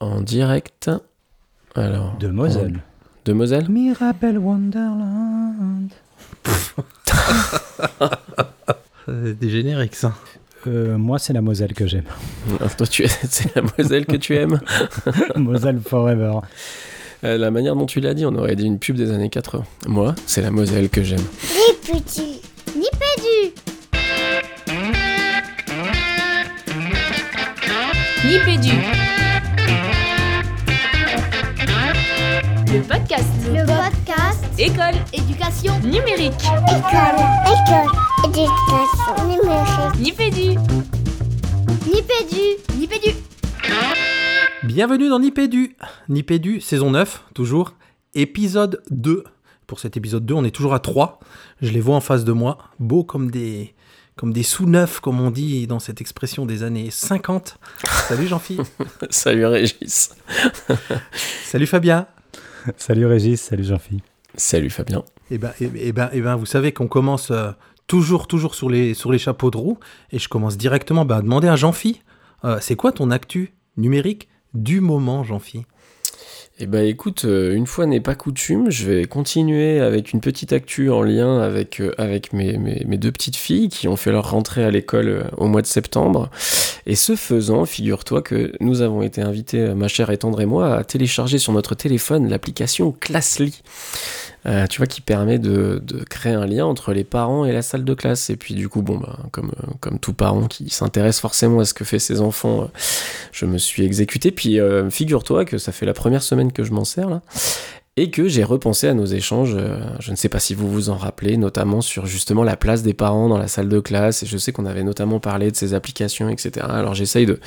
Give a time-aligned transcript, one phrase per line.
[0.00, 0.90] En direct.
[1.74, 2.16] Alors.
[2.18, 2.80] De Moselle.
[3.24, 5.90] De Moselle Mirabel Wonderland.
[9.08, 10.14] des génériques, ça.
[10.66, 12.04] Euh, moi, c'est la Moselle que j'aime.
[12.60, 14.60] Ah, Toi, tu c'est la Moselle que tu aimes
[15.36, 16.40] Moselle Forever.
[17.24, 19.64] Euh, La manière dont tu l'as dit, on aurait dit une pub des années 80.
[19.86, 21.24] Moi, c'est la Moselle que j'aime.
[21.52, 22.40] Les petits
[22.74, 23.54] Nipédu
[28.24, 28.72] Nipédu.
[32.66, 33.24] Le podcast.
[33.46, 34.94] Le podcast École.
[35.12, 36.32] Éducation Numérique.
[36.68, 37.90] École École
[38.24, 40.58] Éducation numérique Nipédu.
[41.86, 43.08] Nipédu Nipédu
[44.64, 45.76] Bienvenue dans Nipédu.
[46.08, 47.74] Nipédu, saison 9, toujours.
[48.14, 49.24] Épisode 2.
[49.66, 51.20] Pour cet épisode 2, on est toujours à 3.
[51.62, 53.74] Je les vois en face de moi, beaux comme des,
[54.16, 57.58] comme des sous-neufs, comme on dit dans cette expression des années 50.
[58.08, 58.66] Salut Jean-Philippe.
[59.10, 60.10] Salut Régis.
[61.44, 62.06] Salut Fabien.
[62.76, 64.04] Salut Régis, salut Jean-Philippe.
[64.36, 65.04] Salut Fabien.
[65.30, 67.50] Eh ben, eh, eh ben, eh ben, vous savez qu'on commence euh,
[67.86, 69.78] toujours, toujours sur les, sur les chapeaux de roue.
[70.12, 72.02] Et je commence directement bah, à demander à Jean-Phi,
[72.44, 75.64] euh, c'est quoi ton actu numérique du moment, Jean-Phi?
[76.58, 80.54] Eh ben écoute, euh, une fois n'est pas coutume, je vais continuer avec une petite
[80.54, 81.92] actu en lien avec, euh,
[82.32, 85.66] mes, deux petites filles qui ont fait leur rentrée à l'école euh, au mois de
[85.66, 86.30] septembre.
[86.86, 90.78] Et ce faisant, figure-toi que nous avons été invités, ma chère et tendre et moi,
[90.78, 93.60] à télécharger sur notre téléphone l'application Classly.
[94.46, 97.62] Euh, tu vois, qui permet de, de créer un lien entre les parents et la
[97.62, 98.30] salle de classe.
[98.30, 101.64] Et puis du coup, bon, bah, comme, euh, comme tout parent qui s'intéresse forcément à
[101.64, 102.66] ce que fait ses enfants, euh,
[103.32, 104.30] je me suis exécuté.
[104.30, 107.22] Puis euh, figure-toi que ça fait la première semaine que je m'en sers là.
[107.98, 110.90] Et que j'ai repensé à nos échanges, euh, je ne sais pas si vous vous
[110.90, 114.26] en rappelez, notamment sur justement la place des parents dans la salle de classe, et
[114.26, 116.66] je sais qu'on avait notamment parlé de ces applications, etc.
[116.68, 117.40] Alors j'essaye de,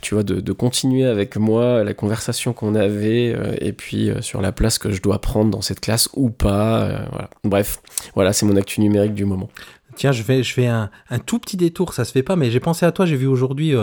[0.00, 4.40] tu vois, de, continuer avec moi la conversation qu'on avait, euh, et puis euh, sur
[4.40, 7.28] la place que je dois prendre dans cette classe ou pas, voilà.
[7.44, 7.82] Bref,
[8.14, 9.50] voilà, c'est mon actu numérique du moment.
[9.96, 10.88] Tiens, je fais, je fais un,
[11.26, 13.74] tout petit détour, ça se fait pas, mais j'ai pensé à toi, j'ai vu aujourd'hui,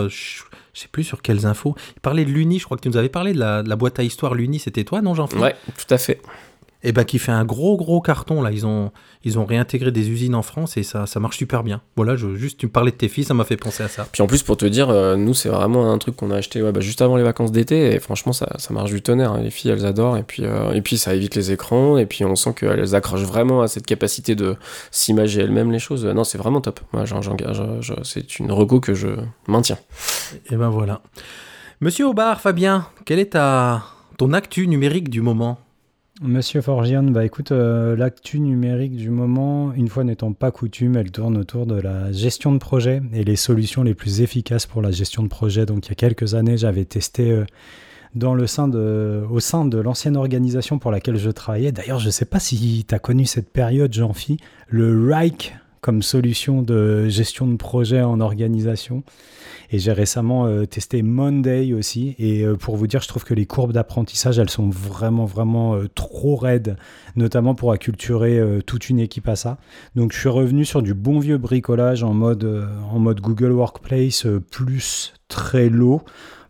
[0.74, 2.96] je sais plus sur quelles infos, il parlait de l'Uni, je crois que tu nous
[2.96, 5.44] avais parlé de la, boîte à histoire l'Uni, c'était toi, non Jean-Philippe?
[5.44, 6.20] Ouais, tout à fait.
[6.82, 8.90] Et ben qui fait un gros gros carton là, ils ont,
[9.22, 11.82] ils ont réintégré des usines en France et ça, ça marche super bien.
[11.94, 14.06] Voilà, je, juste tu me parlais de tes filles, ça m'a fait penser à ça.
[14.10, 16.62] Puis en plus, pour te dire, euh, nous, c'est vraiment un truc qu'on a acheté
[16.62, 19.32] ouais, bah, juste avant les vacances d'été, et franchement, ça, ça marche du tonnerre.
[19.32, 19.42] hein.
[19.42, 22.24] Les filles, elles adorent, et puis, euh, et puis ça évite les écrans, et puis
[22.24, 24.56] on sent qu'elles accrochent vraiment à cette capacité de
[24.90, 26.06] s'imager elles-mêmes les choses.
[26.06, 26.80] Non, c'est vraiment top.
[26.94, 29.08] Moi, je- c'est une reco que je
[29.48, 29.78] maintiens.
[30.50, 31.02] Et ben voilà.
[31.82, 33.82] Monsieur Aubard, Fabien, quelle est ta,
[34.16, 35.58] ton actu numérique du moment?
[36.22, 41.10] Monsieur Forgian, bah écoute, euh, l'actu numérique du moment, une fois n'étant pas coutume, elle
[41.10, 44.90] tourne autour de la gestion de projet et les solutions les plus efficaces pour la
[44.90, 45.64] gestion de projet.
[45.64, 47.46] Donc il y a quelques années, j'avais testé euh,
[48.22, 51.72] au sein de l'ancienne organisation pour laquelle je travaillais.
[51.72, 54.36] D'ailleurs, je ne sais pas si tu as connu cette période, Jean-Phi,
[54.68, 59.02] le RIKE comme solution de gestion de projet en organisation.
[59.72, 62.16] Et j'ai récemment euh, testé Monday aussi.
[62.18, 65.76] Et euh, pour vous dire, je trouve que les courbes d'apprentissage, elles sont vraiment, vraiment
[65.76, 66.76] euh, trop raides,
[67.14, 69.58] notamment pour acculturer toute une équipe à ça.
[69.94, 74.26] Donc je suis revenu sur du bon vieux bricolage en mode, en mode Google Workplace
[74.50, 76.02] plus très low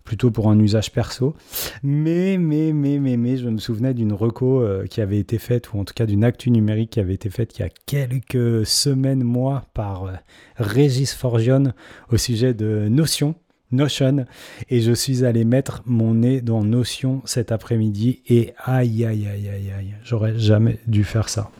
[0.04, 1.34] plutôt pour un usage perso.
[1.82, 5.72] Mais, mais, mais, mais, mais, je me souvenais d'une reco euh, qui avait été faite,
[5.72, 8.66] ou en tout cas d'une actu numérique qui avait été faite il y a quelques
[8.66, 10.12] semaines, mois, par euh,
[10.56, 11.74] Régis Forgione
[12.10, 13.34] au sujet de Notion.
[13.72, 14.26] Notion
[14.68, 19.48] et je suis allé mettre mon nez dans Notion cet après-midi et aïe aïe aïe
[19.48, 21.52] aïe aïe j'aurais jamais dû faire ça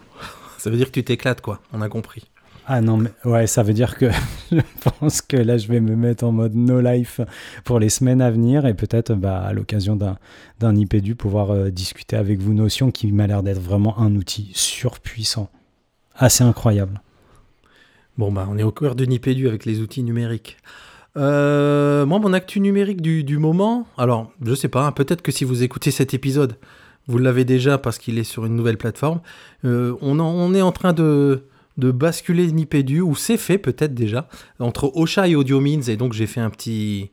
[0.59, 2.30] Ça veut dire que tu t'éclates quoi, on a compris.
[2.73, 4.07] Ah non, mais ouais, ça veut dire que
[4.53, 7.21] je pense que là, je vais me mettre en mode no life
[7.65, 12.15] pour les semaines à venir et peut-être bah, à l'occasion d'un, IPDU pouvoir euh, discuter
[12.15, 15.51] avec vous Notion qui m'a l'air d'être vraiment un outil surpuissant,
[16.15, 17.01] assez incroyable.
[18.17, 20.57] Bon bah on est au cœur de Nipédu avec les outils numériques.
[21.17, 25.33] Euh, moi mon actu numérique du, du moment, alors je sais pas, hein, peut-être que
[25.33, 26.57] si vous écoutez cet épisode,
[27.09, 29.23] vous l'avez déjà parce qu'il est sur une nouvelle plateforme.
[29.65, 31.50] Euh, on est en train de,
[31.81, 34.29] de basculer Nipédu, ou c'est fait peut-être déjà,
[34.61, 37.11] entre Ocha et AudioMeans, et donc j'ai fait un petit,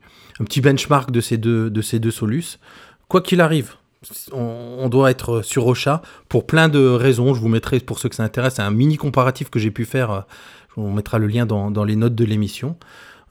[0.62, 2.58] benchmark de ces deux, de ces deux solus.
[3.08, 3.74] Quoi qu'il arrive,
[4.32, 7.34] on, doit être sur Ocha pour plein de raisons.
[7.34, 10.26] Je vous mettrai, pour ceux que ça intéresse, un mini comparatif que j'ai pu faire.
[10.76, 12.76] On mettra le lien dans les notes de l'émission.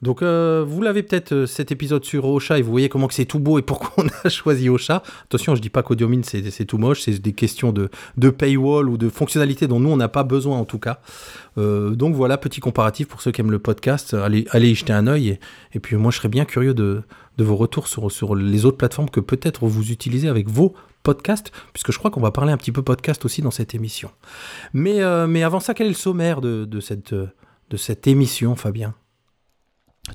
[0.02, 3.26] Donc, euh, vous l'avez peut-être euh, cet épisode sur Ocha et vous voyez comment c'est
[3.26, 5.04] tout beau et pourquoi on a choisi Ocha.
[5.24, 8.98] Attention, je dis pas qu'Audiomine c'est tout moche, c'est des questions de, de paywall ou
[8.98, 11.00] de fonctionnalités dont nous on n'a pas besoin en tout cas.
[11.58, 14.14] Euh, donc voilà, petit comparatif pour ceux qui aiment le podcast.
[14.14, 15.40] Allez, allez y jeter un œil et,
[15.74, 17.02] et puis moi je serais bien curieux de,
[17.38, 20.74] de vos retours sur, sur les autres plateformes que peut-être vous utilisez avec vos
[21.04, 24.12] podcasts, puisque je crois qu'on va parler un petit peu podcast aussi dans cette émission.
[24.74, 28.94] Mais, mais avant ça, quel est le sommaire de, de cette, de cette émission, Fabien?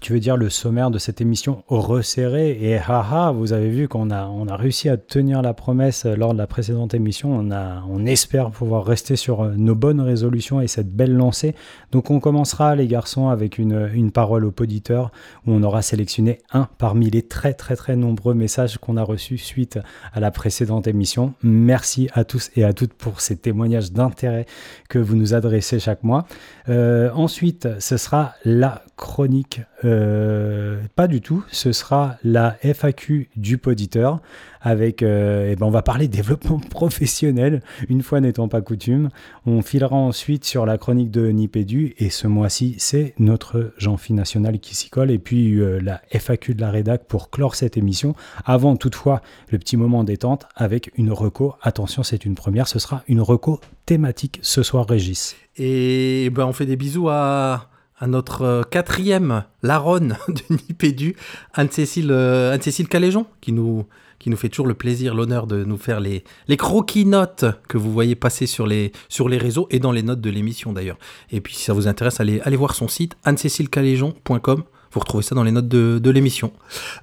[0.03, 4.11] Tu veux dire le sommaire de cette émission resserré et haha, vous avez vu qu'on
[4.11, 7.39] a, réussi à tenir la promesse lors de la précédente émission.
[7.39, 11.55] On, espère pouvoir rester sur euh, nos bonnes résolutions et cette belle lancée.
[11.93, 15.13] Donc on commencera les garçons avec une, une parole au poditeur
[15.47, 19.39] où on aura sélectionné un parmi les très très très nombreux messages qu'on a reçus
[19.39, 19.79] suite
[20.13, 21.35] à la précédente émission.
[21.45, 24.47] Merci à tous et à toutes pour ces témoignages d'intérêt
[24.89, 26.27] que vous nous adressez chaque mois.
[26.69, 33.59] Euh, ensuite, ce sera la chronique euh, pas du tout, ce sera la FAQ du
[33.59, 34.21] poditeur
[34.61, 39.09] avec, euh, eh ben on va parler développement professionnel, une fois n'étant pas coutume.
[39.45, 44.61] On filera ensuite sur la chronique de Nipédu et ce mois-ci, c'est notre Jean-Phi national
[44.61, 48.15] qui s'y colle et puis euh, la FAQ de la rédac pour clore cette émission.
[48.45, 51.57] Avant toutefois le petit moment détente avec une reco.
[51.61, 55.35] Attention, c'est une première, ce sera une reco thématique ce soir, Régis.
[55.57, 57.72] Et ben on fait des bisous à
[58.03, 61.15] à notre euh, quatrième Laronne de Nipédu,
[61.55, 63.87] Anne-Cécile euh, Anne Caléjon, qui nous,
[64.19, 67.93] qui nous fait toujours le plaisir, l'honneur de nous faire les, les croquis-notes que vous
[67.93, 70.99] voyez passer sur les, sur les réseaux et dans les notes de l'émission d'ailleurs.
[71.31, 74.65] Et puis si ça vous intéresse, allez, allez voir son site, anne-cécile-caléjon.com.
[74.91, 76.53] Vous retrouvez ça dans les notes de, de l'émission.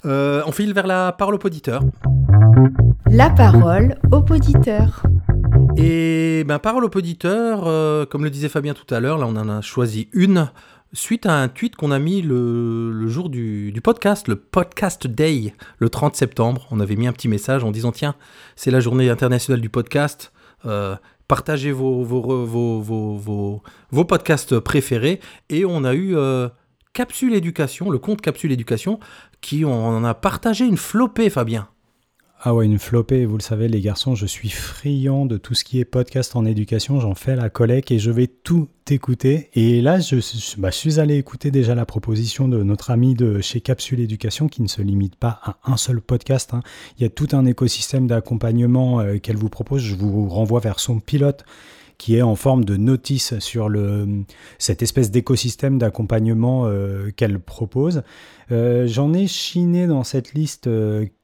[0.04, 1.82] Euh, on file vers la parole au poditeur.
[3.10, 5.02] La parole au poditeur.
[5.78, 9.48] Et ben, parole au poditeur, comme le disait Fabien tout à l'heure, là on en
[9.48, 10.50] a choisi une
[10.92, 15.88] suite à un tweet qu'on a mis le, jour du, podcast, le podcast day, le
[15.88, 16.66] 30 septembre.
[16.70, 18.14] On avait mis un petit message en disant tiens,
[18.56, 20.32] c'est la journée internationale du podcast.
[20.66, 20.96] Euh,
[21.28, 22.04] partagez vos
[24.06, 25.20] podcasts préférés.
[25.48, 26.48] Et on a eu euh,
[26.92, 28.98] Capsule Éducation, le compte Capsule Éducation,
[29.40, 31.68] qui en a partagé une flopée, Fabien.
[32.42, 35.62] Ah ouais, une flopée, vous le savez les garçons, je suis friand de tout ce
[35.62, 39.50] qui est podcast en éducation, j'en fais la collecte et je vais tout écouter.
[39.52, 40.16] Et là, je,
[40.56, 44.62] bah, suis allé écouter déjà la proposition de notre ami de chez Capsule Éducation qui
[44.62, 46.54] ne se limite pas à un seul podcast.
[46.54, 46.62] Hein.
[46.96, 50.80] Il y a tout un écosystème d'accompagnement euh, qu'elle vous propose, je vous renvoie vers
[50.80, 51.44] son pilote
[51.98, 54.24] qui est en forme de notice sur le,
[54.56, 58.02] cette espèce d'écosystème d'accompagnement euh, qu'elle propose.
[58.50, 60.66] Euh, j'en ai chiné dans cette liste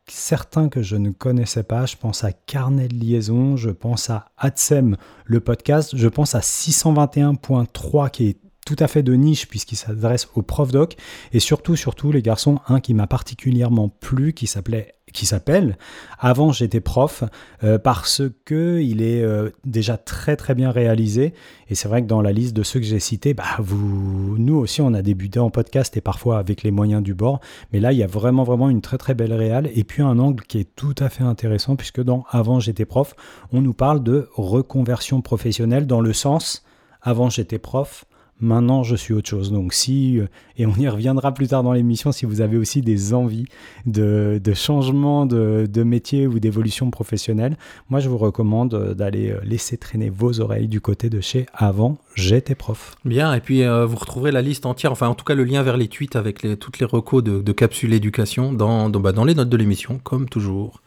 [0.08, 1.86] certains que je ne connaissais pas.
[1.86, 6.40] Je pense à Carnet de liaison, je pense à AdSem, le podcast, je pense à
[6.40, 10.96] 621.3 qui est tout à fait de niche puisqu'il s'adresse aux profs doc.
[11.32, 15.78] Et surtout surtout les garçons un qui m'a particulièrement plu qui s'appelait qui s'appelle
[16.18, 17.22] Avant j'étais prof
[17.62, 21.32] euh, parce que il est euh, déjà très très bien réalisé.
[21.68, 24.56] Et c'est vrai que dans la liste de ceux que j'ai cités, bah vous, nous
[24.56, 27.40] aussi on a débuté en podcast et parfois avec les moyens du bord,
[27.72, 30.18] mais là il y a vraiment vraiment une très très belle réale et puis un
[30.18, 33.14] angle qui est tout à fait intéressant puisque dans Avant j'étais prof,
[33.52, 36.64] on nous parle de reconversion professionnelle dans le sens
[37.00, 38.04] Avant j'étais prof
[38.38, 39.50] Maintenant, je suis autre chose.
[39.50, 40.26] Donc, si, euh,
[40.58, 43.46] et on y reviendra plus tard dans l'émission, si vous avez aussi des envies
[43.86, 47.56] de, changement de, métier ou d'évolution professionnelle,
[47.88, 51.46] moi, je vous recommande euh, d'aller euh, laisser traîner vos oreilles du côté de chez
[51.54, 52.96] Avant, j'étais prof.
[53.06, 55.76] Bien, et puis vous retrouverez la liste entière, enfin, en tout cas, le lien vers
[55.76, 59.24] les tweets avec les, toutes les recos de, de Capsule Éducation dans, dans, bah, dans
[59.24, 60.82] les notes de l'émission, comme toujours.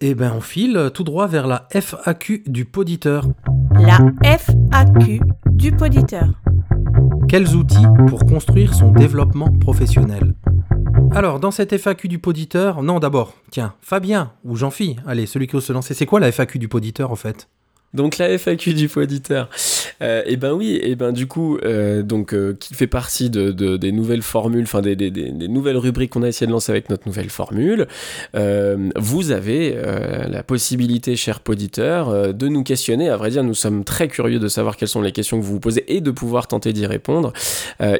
[0.00, 3.28] Et eh ben on file tout droit vers la FAQ du poditeur.
[3.78, 5.20] La FAQ
[5.54, 6.28] du poditeur.
[7.28, 10.34] Quels outils pour construire son développement professionnel?
[11.12, 15.56] Alors, dans cette FAQ du poditeur, non d'abord, tiens, Fabien ou Jean-Phi, allez, celui qui
[15.56, 17.48] ose se lancer, c'est quoi la FAQ du poditeur en fait?
[17.94, 19.48] Donc la FAQ du poditeur.
[20.02, 22.88] Euh, et eh ben oui, et eh ben du coup, euh, donc euh, qui fait
[22.88, 26.52] partie de, des nouvelles formules, enfin des, des, des, nouvelles rubriques qu'on a essayé de
[26.52, 27.86] lancer avec notre nouvelle formule.
[28.34, 29.76] Euh, vous avez
[30.28, 33.08] la possibilité, cher poditeur, de nous questionner.
[33.08, 35.52] À vrai dire, nous sommes très curieux de savoir quelles sont les questions que vous
[35.52, 37.32] vous posez et de pouvoir tenter d'y répondre.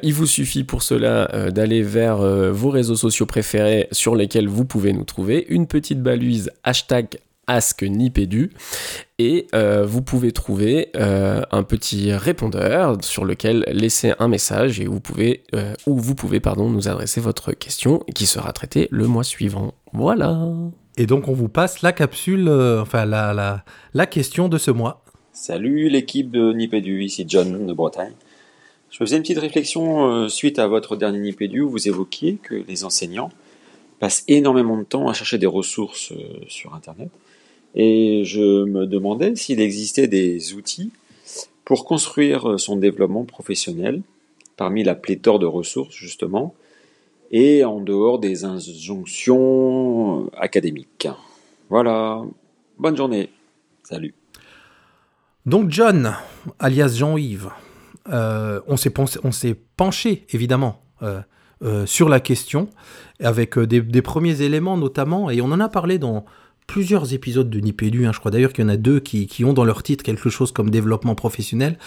[0.02, 2.18] il vous suffit pour cela d'aller vers
[2.52, 5.46] vos réseaux sociaux préférés sur lesquels vous pouvez nous trouver.
[5.48, 8.50] Une petite baluse hashtag Ask Nipédu
[9.18, 14.86] et euh, vous pouvez trouver euh, un petit répondeur sur lequel laisser un message et
[14.86, 19.06] vous pouvez, euh, où vous pouvez pardon, nous adresser votre question qui sera traitée le
[19.06, 19.74] mois suivant.
[19.92, 20.48] Voilà.
[20.96, 25.02] Et donc on vous passe la capsule, enfin la, la, la, question de ce mois.
[25.32, 28.12] Salut l'équipe de Nipédu, ici John de Bretagne.
[28.90, 32.84] Je faisais une petite réflexion suite à votre dernier Nipédu où vous évoquiez que les
[32.84, 33.30] enseignants
[33.98, 36.12] passent énormément de temps à chercher des ressources
[36.48, 37.10] sur Internet
[37.74, 40.90] et je me demandais s'il existait des outils
[41.64, 44.02] pour construire son développement professionnel,
[44.56, 46.54] parmi la pléthore de ressources justement,
[47.30, 51.08] et en dehors des injonctions académiques.
[51.68, 52.22] Voilà,
[52.78, 53.30] bonne journée,
[53.82, 54.14] salut.
[55.46, 56.14] Donc John,
[56.58, 57.50] alias Jean-Yves,
[58.10, 61.20] euh, on s'est penché évidemment euh,
[61.62, 62.68] euh, sur la question
[63.20, 66.24] avec des premiers éléments notamment, et on en a parlé dans
[66.66, 69.44] plusieurs épisodes de Nipédu, hein, je crois d'ailleurs qu'il y en a deux qui, qui
[69.44, 71.78] ont dans leur titre quelque chose comme développement professionnel.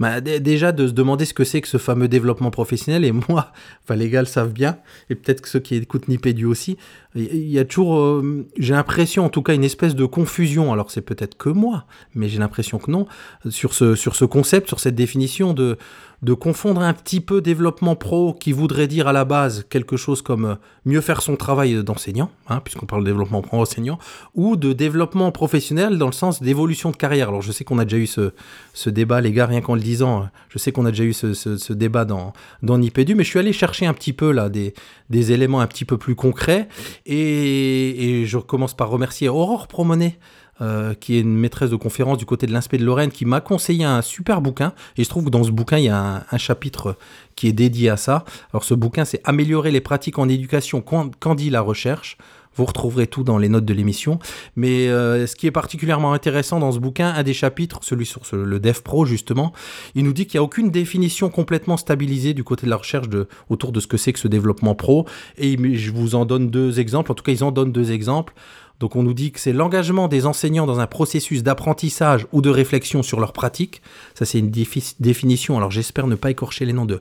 [0.00, 3.52] Bah, déjà de se demander ce que c'est que ce fameux développement professionnel, et moi,
[3.84, 4.78] enfin les gars le savent bien,
[5.10, 6.76] et peut-être que ceux qui écoutent Nipédu aussi,
[7.14, 10.90] il y a toujours, euh, j'ai l'impression en tout cas une espèce de confusion, alors
[10.90, 11.84] c'est peut-être que moi,
[12.14, 13.06] mais j'ai l'impression que non,
[13.50, 15.76] sur ce, sur ce concept, sur cette définition de,
[16.22, 20.22] de confondre un petit peu développement pro qui voudrait dire à la base quelque chose
[20.22, 23.98] comme euh, mieux faire son travail d'enseignant, hein, puisqu'on parle de développement pro enseignant,
[24.34, 27.28] ou de développement professionnel dans le sens d'évolution de carrière.
[27.28, 28.32] Alors je sais qu'on a déjà eu ce,
[28.72, 31.12] ce débat, les gars, rien qu'en le disant, euh, je sais qu'on a déjà eu
[31.12, 34.48] ce, ce- débat dans, dans Nipédu, mais je suis allé chercher un petit peu là
[34.48, 34.74] des,
[35.10, 36.68] des éléments un petit peu plus concrets,
[37.06, 40.18] et, et je commence par remercier Aurore Promonet,
[40.60, 43.40] euh, qui est une maîtresse de conférence du côté de l'Inspé de Lorraine, qui m'a
[43.40, 44.74] conseillé un super bouquin.
[44.96, 46.96] Et je trouve que dans ce bouquin, il y a un, chapitre
[47.36, 48.24] qui est dédié à ça.
[48.52, 52.18] Alors ce bouquin, c'est Améliorer les pratiques en éducation quand dit la recherche.
[52.54, 54.18] Vous retrouverez tout dans les notes de l'émission.
[54.56, 58.20] Mais euh, ce qui est particulièrement intéressant dans ce bouquin, un des chapitres, celui sur
[58.32, 59.52] le Dev Pro justement,
[59.94, 63.06] il nous dit qu'il n'y a aucune définition complètement stabilisée du côté de la recherche
[63.48, 65.06] autour de ce que c'est que ce développement pro.
[65.38, 67.10] Et je vous en donne deux exemples.
[67.12, 68.34] En tout cas, ils en donnent deux exemples.
[68.82, 72.50] Donc on nous dit que c'est l'engagement des enseignants dans un processus d'apprentissage ou de
[72.50, 73.80] réflexion sur leur pratique.
[74.16, 77.00] Ça c'est une défi- définition, alors j'espère ne pas écorcher les noms de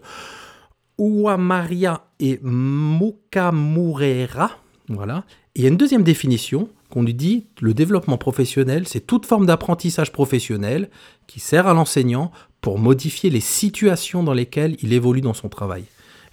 [1.00, 4.51] Uamaria et Mukamurera.
[4.89, 5.23] Voilà.
[5.55, 9.47] Il y a une deuxième définition qu'on nous dit, le développement professionnel, c'est toute forme
[9.47, 10.91] d'apprentissage professionnel
[11.25, 15.85] qui sert à l'enseignant pour modifier les situations dans lesquelles il évolue dans son travail.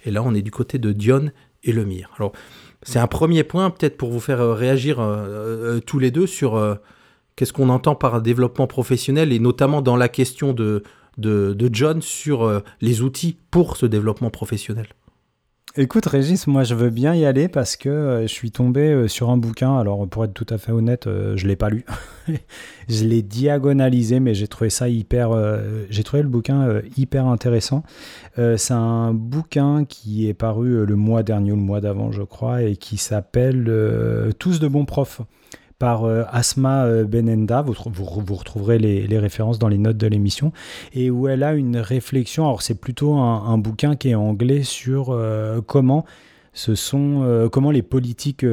[0.05, 1.31] Et là, on est du côté de Dion
[1.63, 2.11] et Lemire.
[2.19, 2.33] Alors,
[2.83, 6.27] c'est un premier point, peut-être pour vous faire euh, réagir euh, euh, tous les deux
[6.27, 6.77] sur
[7.35, 10.83] qu'est-ce qu'on entend par développement professionnel et notamment dans la question de,
[11.17, 14.87] de, John sur les outils pour ce développement professionnel.
[15.77, 19.07] Écoute Régis, moi je veux bien y aller parce que euh, je suis tombé euh,
[19.07, 19.77] sur un bouquin.
[19.77, 21.85] Alors pour être tout à fait honnête, euh, je l'ai pas lu.
[22.89, 25.29] je l'ai diagonalisé, mais j'ai trouvé ça hyper.
[25.91, 27.83] j'ai trouvé le bouquin hyper intéressant.
[28.35, 32.63] C'est un bouquin qui est paru le mois dernier ou le mois d'avant, je crois,
[32.63, 33.71] et qui s'appelle
[34.39, 35.21] Tous de bons profs
[35.79, 37.61] par euh, Asma euh, Benenda.
[37.61, 40.51] Vous, trou- vous, vous retrouverez les, références dans les notes de l'émission.
[40.93, 42.43] Et où elle a une réflexion.
[42.43, 46.05] Alors, c'est plutôt un, bouquin qui est anglais sur euh, comment.
[46.51, 48.43] Ce sont comment les politiques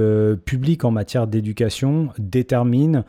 [0.45, 3.04] publiques en matière d'éducation déterminent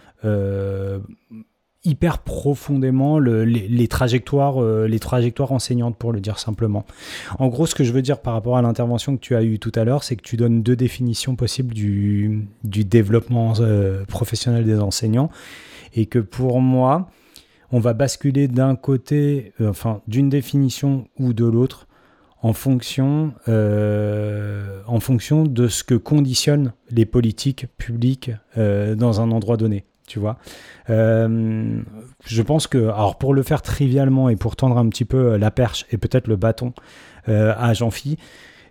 [1.87, 6.85] hyper profondément le- les, trajectoires, euh, les trajectoires enseignantes, pour le dire simplement.
[7.39, 9.57] En gros, ce que je veux dire par rapport à l'intervention que tu as eue
[9.57, 14.79] tout à l'heure, c'est que tu donnes deux définitions possibles du, développement euh, professionnel des
[14.79, 15.29] enseignants,
[15.95, 17.09] et que pour moi,
[17.71, 21.87] on va basculer d'un côté, euh, enfin, d'une définition ou de l'autre,
[22.43, 29.85] en fonction, en fonction de ce que conditionnent les politiques publiques dans un endroit donné.
[30.07, 30.37] Tu vois,
[30.89, 31.81] Euh,
[32.25, 35.51] je pense que, alors pour le faire trivialement et pour tendre un petit peu la
[35.51, 36.71] perche et peut-être le bâton
[37.27, 38.17] euh, à Jean-Phi,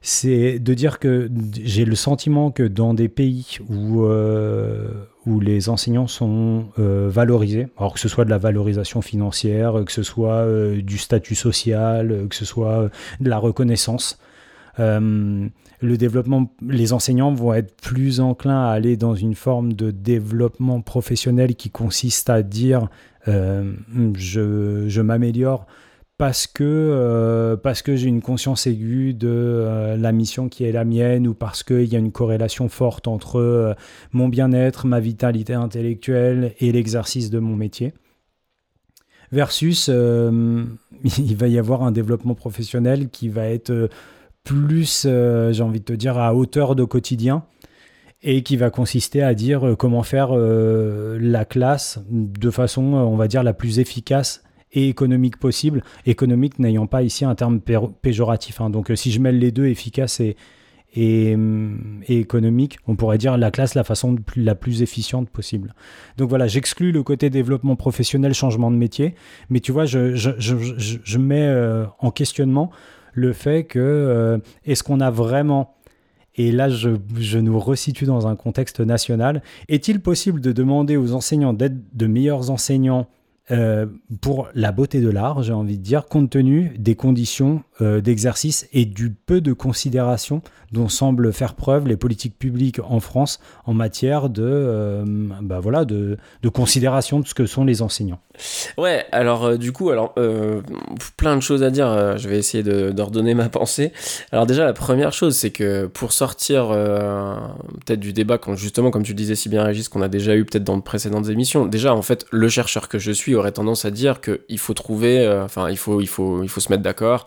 [0.00, 1.30] c'est de dire que
[1.62, 4.88] j'ai le sentiment que dans des pays où, euh,
[5.26, 9.92] où les enseignants sont euh, valorisés, alors que ce soit de la valorisation financière, que
[9.92, 12.88] ce soit euh, du statut social, euh, que ce soit euh,
[13.20, 14.18] de la reconnaissance,
[14.78, 15.48] euh,
[15.80, 20.80] le développement, les enseignants vont être plus enclins à aller dans une forme de développement
[20.80, 22.88] professionnel qui consiste à dire
[23.28, 23.72] euh,
[24.14, 25.66] je, je m'améliore
[26.18, 30.84] parce que, euh, que j'ai une conscience aiguë de euh, la mission qui est la
[30.84, 33.76] mienne ou parce qu'il y a une corrélation forte entre
[34.12, 37.92] mon bien-être, ma vitalité intellectuelle et l'exercice de mon métier.
[39.32, 39.88] Versus,
[41.18, 43.90] il va y avoir un développement professionnel qui va être
[44.46, 47.42] plus, euh, j'ai envie de te dire, à hauteur de quotidien
[48.22, 53.16] et qui va consister à dire euh, comment faire euh, la classe de façon, on
[53.16, 55.82] va dire, la plus efficace et économique possible.
[56.06, 58.60] Économique n'ayant pas ici un terme pé- péjoratif.
[58.60, 58.70] hein.
[58.70, 60.20] Donc si je mêle les deux, efficace
[60.96, 65.74] hum, et économique, on pourrait dire la classe la façon la plus efficiente possible.
[66.18, 69.16] Donc voilà, j'exclus le côté développement professionnel, changement de métier,
[69.50, 71.52] mais tu vois, je, mets
[71.98, 72.70] en questionnement
[73.16, 75.72] le fait que euh, est-ce qu'on a vraiment
[76.38, 79.42] et là, je, je nous resitue dans un contexte national.
[79.68, 83.08] Est-il possible de demander aux enseignants d'être de meilleurs enseignants
[83.50, 83.86] euh,
[84.20, 88.66] pour la beauté de l'art, j'ai envie de dire, compte tenu des conditions euh, d'exercice
[88.72, 90.40] et du peu de considération
[90.72, 95.04] dont semblent faire preuve les politiques publiques en France en matière de, euh,
[95.42, 98.18] bah voilà, de, de, considération de ce que sont les enseignants.
[98.78, 100.14] Ouais, alors euh, du coup, alors
[101.18, 102.16] plein de choses à dire.
[102.16, 103.92] je vais essayer de- d'ordonner ma pensée.
[104.32, 109.12] Alors déjà, la première chose, c'est que pour sortir peut-être du débat, justement, comme tu
[109.12, 111.66] le disais si bien, Régis, qu'on a déjà eu peut-être dans de précédentes émissions.
[111.66, 115.28] Déjà, en fait, le chercheur que je suis aurait tendance à dire qu'il faut trouver,
[115.44, 117.26] enfin, il faut, il faut, il faut se mettre d'accord.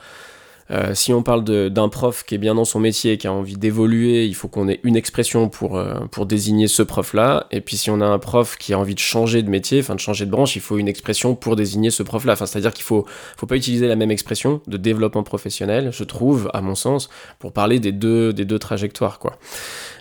[0.71, 3.57] Euh, si on parle d'un prof qui est bien dans son métier, qui a envie
[3.57, 7.47] d'évoluer, il faut qu'on ait une expression pour, euh, pour désigner ce prof-là.
[7.51, 9.95] Et puis si on a un prof qui a envie de changer de métier, enfin
[9.95, 12.33] de changer de branche, il faut une expression pour désigner ce prof-là.
[12.33, 13.05] Enfin, c'est-à-dire qu'il faut,
[13.37, 17.09] faut pas utiliser la même expression de développement professionnel, je trouve, à mon sens,
[17.39, 19.37] pour parler des deux, des deux trajectoires, quoi.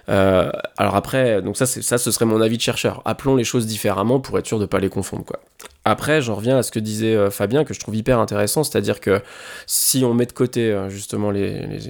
[0.09, 3.03] Euh, alors après, donc ça, ça, ce serait mon avis de chercheur.
[3.05, 5.41] Appelons les choses différemment pour être sûr de pas les confondre, quoi.
[5.89, 9.01] Après, j'en reviens à ce que disait euh, Fabien, que je trouve hyper intéressant, c'est-à-dire
[9.01, 9.23] que
[9.67, 11.81] si on met de côté euh, justement les,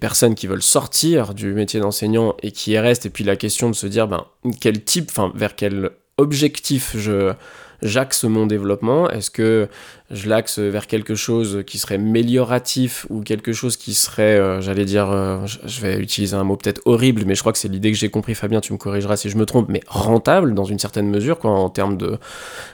[0.00, 3.68] personnes qui veulent sortir du métier d'enseignant et qui y restent, et puis la question
[3.68, 4.24] de se dire ben,
[4.62, 7.34] quel type, enfin vers quel objectif je
[7.82, 9.68] j'axe mon développement Est-ce que
[10.10, 14.84] je l'axe vers quelque chose qui serait mélioratif ou quelque chose qui serait, euh, j'allais
[14.84, 17.90] dire, euh, je- vais utiliser un mot peut-être horrible, mais je crois que c'est l'idée
[17.90, 20.78] que j'ai compris, Fabien, tu me corrigeras si je me trompe, mais rentable dans une
[20.78, 22.18] certaine mesure, quoi, en termes de,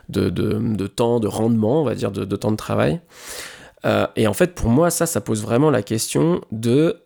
[0.09, 3.01] de, de, temps, de rendement, on va dire, de, temps de travail.
[3.87, 6.97] Euh, et en fait, pour moi, ça, ça pose vraiment la question de.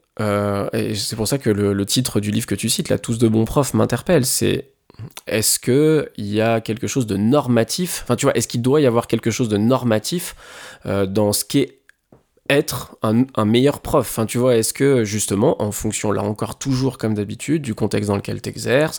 [0.72, 3.18] et c'est pour ça que le, le titre du livre que tu cites, là, Tous
[3.18, 4.24] de bons profs, m'interpelle.
[4.24, 4.71] C'est
[5.26, 8.00] est-ce que il y a quelque chose de normatif?
[8.04, 10.34] Enfin, tu vois, est-ce qu'il doit y avoir quelque chose de normatif
[10.86, 11.78] euh, dans ce qu'est
[12.56, 16.98] être un, meilleur prof Enfin, tu vois, est-ce que justement, en fonction, là encore, toujours
[16.98, 18.98] comme d'habitude, du contexte dans lequel tu exerces,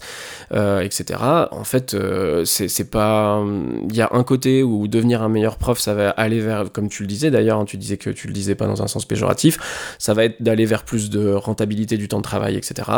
[0.54, 1.20] euh, etc.
[1.52, 3.44] En fait, euh, c'est pas.
[3.90, 6.90] Il y a un côté où devenir un meilleur prof, ça va aller vers, comme
[6.90, 9.06] tu le disais d'ailleurs, hein, tu disais que tu le disais pas dans un sens
[9.06, 12.90] péjoratif, ça va être d'aller vers plus de rentabilité du temps de travail, etc.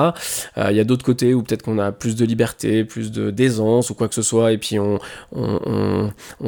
[0.57, 3.89] Euh, Il y a d'autres côtés où peut-être qu'on a plus de liberté, plus d'aisance
[3.89, 4.99] ou quoi que ce soit, et puis on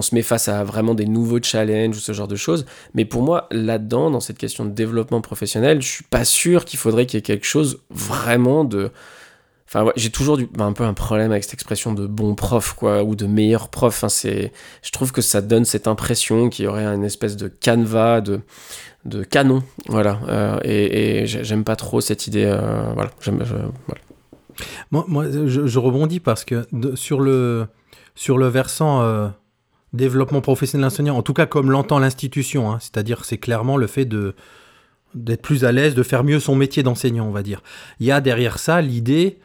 [0.02, 2.66] se met face à vraiment des nouveaux challenges ou ce genre de choses.
[2.94, 6.80] Mais pour moi, là-dedans, dans cette question de développement professionnel, je suis pas sûr qu'il
[6.80, 8.92] faudrait qu'il y ait quelque chose vraiment de
[9.70, 13.04] Enfin, j'ai toujours du, un peu un problème avec cette expression de bon prof, quoi,
[13.04, 13.94] ou de meilleur prof.
[13.94, 17.50] Enfin, c'est, je trouve que ça donne cette impression qu'il y aurait une espèce de
[17.50, 18.40] canevas, de,
[19.04, 20.20] de canon, voilà.
[20.30, 23.12] Euh, et, et j'ai- j'aime pas trop cette idée, euh, voilà.
[24.90, 27.68] Moi, je, rebondis parce que sur, le,
[28.16, 29.28] sur le versant euh,
[29.94, 34.06] développement professionnel enseignant, en tout cas comme l'entend l'institution, hein, c'est-à-dire c'est clairement le fait
[34.06, 34.36] de
[35.16, 37.64] d'être plus à l'aise, de faire mieux son métier d'enseignant, on va dire.
[38.00, 39.40] Il y a derrière ça l'idée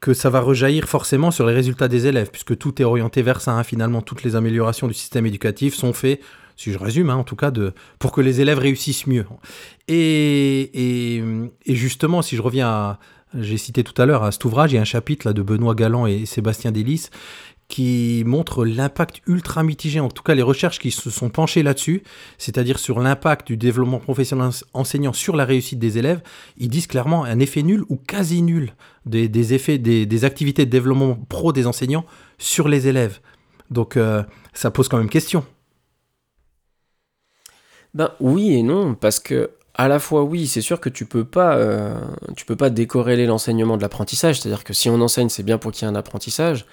[0.00, 3.40] que ça va rejaillir forcément sur les résultats des élèves, puisque tout est orienté vers
[3.40, 3.52] ça.
[3.52, 3.62] hein.
[3.62, 6.20] Finalement, toutes les améliorations du système éducatif sont faites,
[6.56, 7.52] si je résume, hein, en tout cas,
[8.00, 9.26] pour que les élèves réussissent mieux.
[9.86, 11.22] Et,
[11.66, 12.98] et, justement, si je reviens à,
[13.38, 15.42] j'ai cité tout à l'heure à cet ouvrage, il y a un chapitre là, de
[15.42, 17.08] Benoît Galland et Sébastien Delis
[17.72, 22.02] qui montre l'impact ultra mitigé, en tout cas les recherches qui se sont penchées là-dessus,
[22.36, 26.20] c'est-à-dire sur l'impact du développement professionnel ens- enseignant sur la réussite des élèves,
[26.58, 28.74] ils disent clairement un effet nul ou quasi nul
[29.06, 32.04] des, des effets des, des activités de développement pro des enseignants
[32.36, 33.20] sur les élèves.
[33.70, 35.42] Donc euh, ça pose quand même question.
[37.94, 41.24] Ben oui et non, parce que à la fois oui, c'est sûr que tu peux
[41.24, 41.98] pas, euh,
[42.36, 44.40] tu peux pas décorréler l'enseignement de l'apprentissage.
[44.40, 46.66] C'est-à-dire que si on enseigne, c'est bien pour qu'il y ait un apprentissage.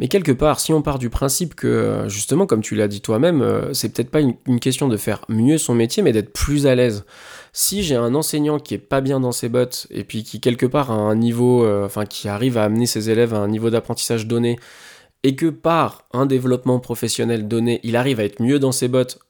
[0.00, 3.00] Mais quelque part, si on part du principe que, euh, justement, comme tu l'as dit
[3.00, 6.66] toi-même, euh, c'est peut-être pas une, question de faire mieux son métier, mais d'être plus
[6.66, 7.04] à l'aise.
[7.52, 10.66] Si j'ai un enseignant qui est pas bien dans ses bottes, et puis qui, quelque
[10.66, 13.70] part, a un niveau, euh, enfin, qui arrive à amener ses élèves à un niveau
[13.70, 14.58] d'apprentissage donné,
[15.22, 19.20] et que par un développement professionnel donné, il arrive à être mieux dans ses bottes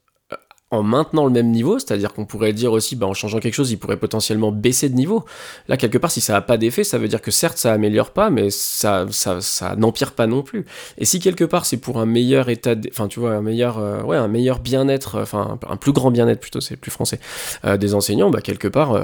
[0.71, 3.71] en maintenant le même niveau, c'est-à-dire qu'on pourrait dire aussi, bah, en changeant quelque chose,
[3.71, 5.23] il pourrait potentiellement baisser de niveau.
[5.67, 8.11] Là, quelque part, si ça n'a pas d'effet, ça veut dire que certes, ça améliore
[8.11, 10.65] pas, mais ça, ça, ça n'empire pas non plus.
[10.97, 14.01] Et si quelque part, c'est pour un meilleur état, enfin, tu vois, un meilleur, euh,
[14.01, 17.19] ouais, un meilleur bien-être, euh, enfin, un, plus grand bien-être plutôt, c'est plus français,
[17.65, 18.95] euh, des enseignants, bah, quelque part,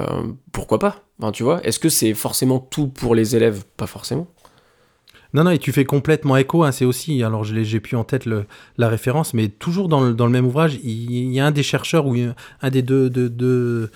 [0.50, 1.04] pourquoi pas?
[1.20, 3.62] Enfin, tu vois, est-ce que c'est forcément tout pour les élèves?
[3.76, 4.26] Pas forcément.
[5.34, 8.26] Non, non, et tu fais complètement écho, hein, c'est aussi, alors j'ai plus en tête
[8.26, 8.44] le-
[8.76, 11.62] la référence, mais toujours dans le, dans le même ouvrage, il, y a un des
[11.62, 12.14] chercheurs, ou
[12.60, 13.90] un des deux, deux, deux-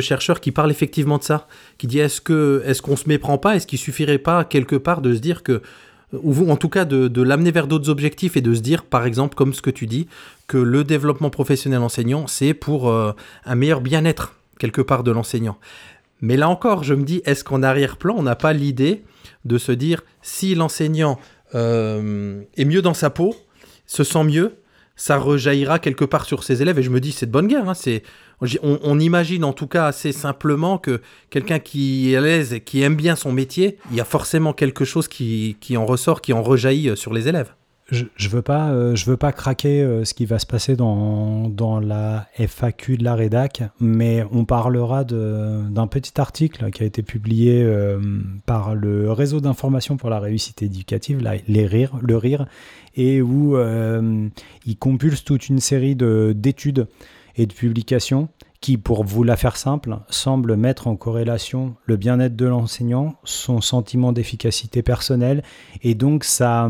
[0.00, 3.56] chercheurs qui parle effectivement de ça, qui dit est-ce que est-ce qu'on se méprend pas,
[3.56, 5.62] est-ce qu'il suffirait pas quelque part de se dire que,
[6.12, 9.04] ou en tout cas de, de l'amener vers d'autres objectifs et de se dire, par
[9.04, 10.06] exemple, comme ce que tu dis,
[10.46, 13.12] que le développement professionnel enseignant, c'est pour euh,
[13.44, 15.58] un meilleur bien-être, quelque part, de l'enseignant.
[16.20, 19.02] Mais là encore, je me dis, est-ce qu'en arrière-plan, on n'a pas l'idée
[19.48, 21.18] de se dire, si l'enseignant
[21.54, 23.34] euh, est mieux dans sa peau,
[23.86, 24.56] se sent mieux,
[24.94, 26.78] ça rejaillira quelque part sur ses élèves.
[26.78, 27.68] Et je me dis, c'est de bonne guerre.
[27.68, 27.74] Hein,
[28.62, 32.82] on, imagine en tout cas assez simplement que quelqu'un qui est à l'aise et qui
[32.82, 36.32] aime bien son métier, il y a forcément quelque chose qui, qui en ressort, qui
[36.32, 37.54] en rejaillit sur les élèves
[37.90, 40.76] je, je veux pas, euh, je veux pas craquer euh, ce qui va se passer
[40.76, 46.86] dans, dans la FAQ de la rédac, mais on parlera d'un petit article qui a
[46.86, 47.98] été publié euh,
[48.44, 52.46] par le réseau d'information pour la réussite éducative, les rires, le rire,
[52.94, 53.56] et où
[54.66, 56.88] il compulse toute une série d'études
[57.36, 58.28] et de publications
[58.60, 63.60] qui, pour vous la faire simple, semblent mettre en corrélation le bien-être de l'enseignant, son
[63.60, 65.42] sentiment d'efficacité personnelle,
[65.82, 66.68] et donc ça,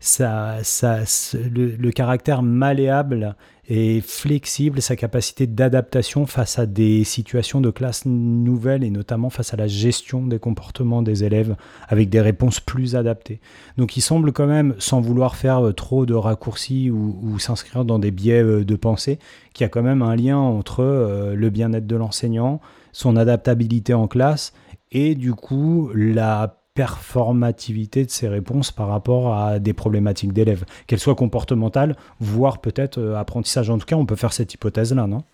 [0.00, 0.98] ça, ça,
[1.34, 3.36] le, caractère malléable
[3.68, 9.52] et flexible, sa capacité d'adaptation face à des situations de classe nouvelles et notamment face
[9.54, 11.56] à la gestion des comportements des élèves
[11.88, 13.40] avec des réponses plus adaptées.
[13.76, 18.10] Donc il semble quand même, sans vouloir faire trop de raccourcis ou, s'inscrire dans des
[18.10, 19.18] biais euh, de pensée,
[19.52, 22.60] qu'il y a quand même un lien entre euh, le bien-être de l'enseignant,
[22.92, 24.52] son adaptabilité en classe
[24.92, 31.00] et du coup la performativité de ces réponses par rapport à des problématiques d'élèves, qu'elles
[31.00, 33.70] soient comportementales, voire peut-être euh, apprentissage.
[33.70, 35.24] En tout cas, on peut faire cette hypothèse-là, non?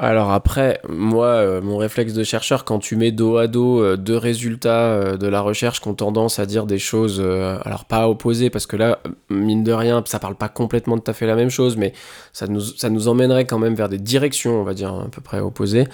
[0.00, 3.96] Alors après, moi, euh, mon réflexe de chercheur, quand tu mets dos à dos euh,
[3.96, 7.20] deux résultats de la recherche qui ont tendance à dire des choses,
[7.64, 8.98] alors pas opposées, parce que là,
[9.30, 11.92] mine de rien, ça parle pas complètement tout à fait la même chose, mais
[12.32, 15.20] ça nous, ça nous emmènerait quand même vers des directions, on va dire, à peu
[15.20, 15.86] près opposées.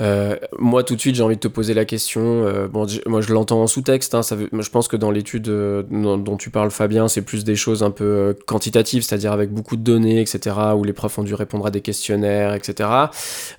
[0.00, 2.46] Euh, moi, tout de suite, j'ai envie de te poser la question.
[2.46, 4.14] Euh, bon, moi, je l'entends en sous-texte.
[4.14, 7.82] Hein, je pense que dans l'étude euh, dont, tu parles, Fabien, c'est plus des choses
[7.82, 11.66] un peu quantitatives, c'est-à-dire avec beaucoup de données, etc., où les profs ont dû répondre
[11.66, 12.88] à des questionnaires, etc.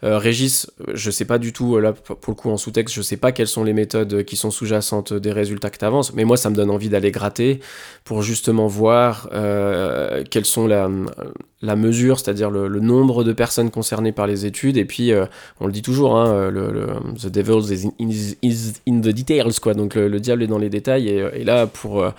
[0.02, 3.32] Régis, je sais pas du tout, là, pour le coup, en sous-texte, je sais pas
[3.32, 6.50] quelles sont les méthodes qui sont sous-jacentes des résultats que tu avances, mais moi, ça
[6.50, 7.60] me donne envie d'aller gratter
[8.04, 9.30] pour justement voir
[10.30, 10.90] quelles sont la,
[11.62, 15.12] la mesure, c'est-à-dire le, nombre de personnes concernées par les études, et puis
[15.60, 16.88] on le dit toujours, hein, euh, le,
[17.20, 19.74] the devil is in, the details, quoi.
[19.74, 22.12] Donc le, diable est dans les détails, et, là, pour euh,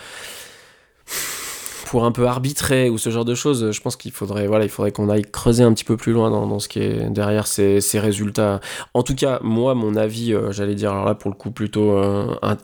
[1.87, 4.71] pour un peu arbitrer ou ce genre de choses, je pense qu'il faudrait, voilà, il
[4.71, 7.81] faudrait qu'on aille creuser un petit peu plus loin dans, ce qui est derrière ces,
[7.95, 8.61] résultats.
[8.95, 11.99] En tout cas, moi, mon avis, euh, j'allais dire, alors là, pour le coup, plutôt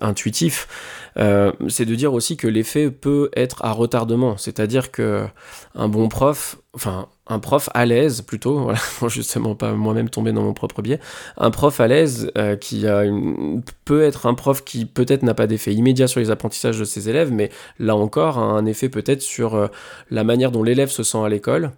[0.01, 0.69] intuitif,
[1.17, 4.37] c'est de dire aussi que l'effet peut être à retardement.
[4.37, 5.27] C'est-à-dire que
[5.75, 10.43] un bon prof, enfin, un prof à l'aise plutôt, voilà, justement pas moi-même tomber dans
[10.43, 11.01] mon propre biais,
[11.37, 12.85] un prof à l'aise euh, qui
[13.85, 17.09] peut être un prof qui peut-être n'a pas d'effet immédiat sur les apprentissages de ses
[17.09, 19.67] élèves, mais là encore un effet peut-être sur euh,
[20.11, 21.73] la manière dont l'élève se sent à l'école,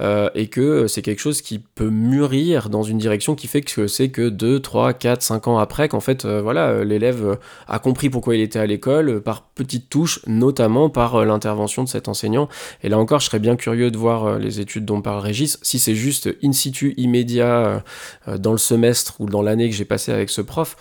[0.00, 3.86] euh, et que c'est quelque chose qui peut mûrir dans une direction qui fait que
[3.86, 8.34] c'est que 2, 3, 4, 5 ans après qu'en fait voilà l'élève a compris pourquoi
[8.36, 8.83] il était à l'école
[9.24, 12.48] par petites touches, notamment par l'intervention de cet enseignant.
[12.82, 15.78] Et là encore, je serais bien curieux de voir les études dont parle Régis, si
[15.78, 17.82] c'est juste in situ, immédiat,
[18.28, 20.76] euh, dans le semestre ou dans l'année que j'ai passé avec ce prof,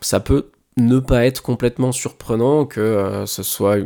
[0.00, 3.78] ça peut ne pas être complètement surprenant que euh, ce soit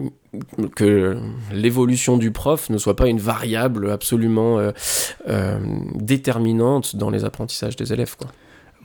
[0.74, 1.16] que
[1.52, 5.58] l'évolution du prof ne soit pas une variable absolument euh,
[5.94, 8.16] déterminante dans les apprentissages des élèves.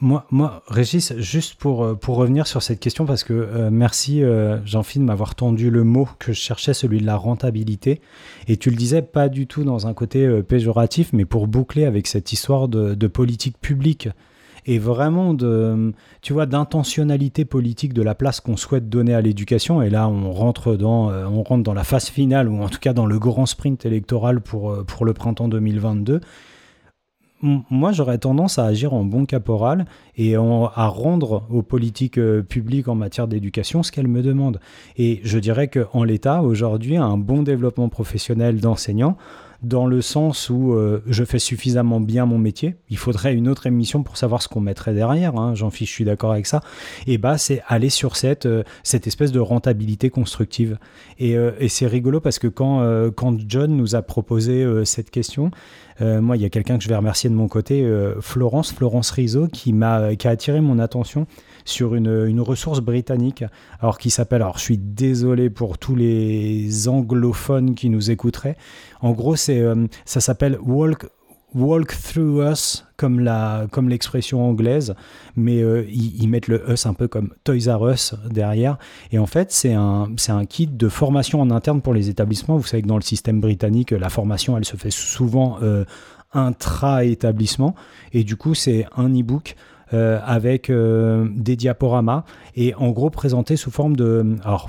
[0.02, 4.22] Moi, moi, Régis, juste pour, euh, pour revenir sur cette question, parce que euh, merci
[4.22, 8.00] euh, Jean-Philippe de m'avoir tendu le mot que je cherchais, celui de la rentabilité.
[8.48, 12.06] Et tu le disais pas du tout dans un côté péjoratif, mais pour boucler avec
[12.06, 14.08] cette histoire de, de, politique publique
[14.64, 19.82] et vraiment de, tu vois, d'intentionnalité politique de la place qu'on souhaite donner à l'éducation.
[19.82, 22.94] Et là, on rentre dans, on rentre dans la phase finale, ou en tout cas
[22.94, 26.20] dans le grand sprint électoral pour, pour le printemps 2022
[27.42, 32.88] moi, j'aurais tendance à agir en bon caporal et à rendre aux politiques euh, publiques
[32.88, 34.60] en matière d'éducation ce qu'elles me demandent.
[34.98, 39.16] Et je dirais qu'en l'état, aujourd'hui, un bon développement professionnel d'enseignants,
[39.62, 42.76] dans le sens où euh, je fais suffisamment bien mon métier.
[42.88, 45.36] Il faudrait une autre émission pour savoir ce qu'on mettrait derrière.
[45.36, 46.62] Hein, J'en fiche, je suis d'accord avec ça.
[47.06, 50.78] Et bah, c'est aller sur cette, euh, cette espèce de rentabilité constructive.
[51.20, 55.50] Et, et c'est rigolo parce que quand, quand John nous a proposé cette question,
[56.02, 58.72] euh, moi, il y a quelqu'un que je vais remercier de mon côté, euh, Florence,
[58.72, 61.26] Florence Rizzo, qui m'a qui a attiré mon attention
[61.64, 63.44] sur une, une ressource britannique,
[63.80, 68.56] alors qui s'appelle, alors je suis désolé pour tous les anglophones qui nous écouteraient.
[69.02, 71.06] En gros, c'est euh, ça s'appelle Walk
[71.54, 74.94] walk through us comme la comme l'expression anglaise
[75.36, 78.78] mais euh, ils, mettent le us un peu comme Toys R Us derrière.
[79.12, 82.56] Et en fait c'est un c'est un kit de formation en interne pour les établissements.
[82.56, 85.84] Vous savez que dans le système britannique la formation elle se fait souvent euh,
[86.32, 87.74] intra-établissement.
[88.12, 89.56] Et du coup c'est un e-book
[89.92, 92.24] euh, avec des diaporamas.
[92.54, 94.68] Et en gros présenté sous forme de alors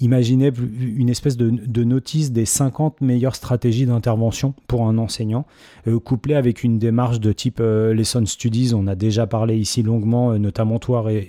[0.00, 0.50] imaginez
[0.96, 5.46] une espèce de, notice des 50 meilleures stratégies d'intervention pour un enseignant,
[5.86, 8.72] euh, couplé avec une démarche de type euh, Lesson Studies.
[8.74, 11.28] On a déjà parlé ici longuement, euh, notamment toi et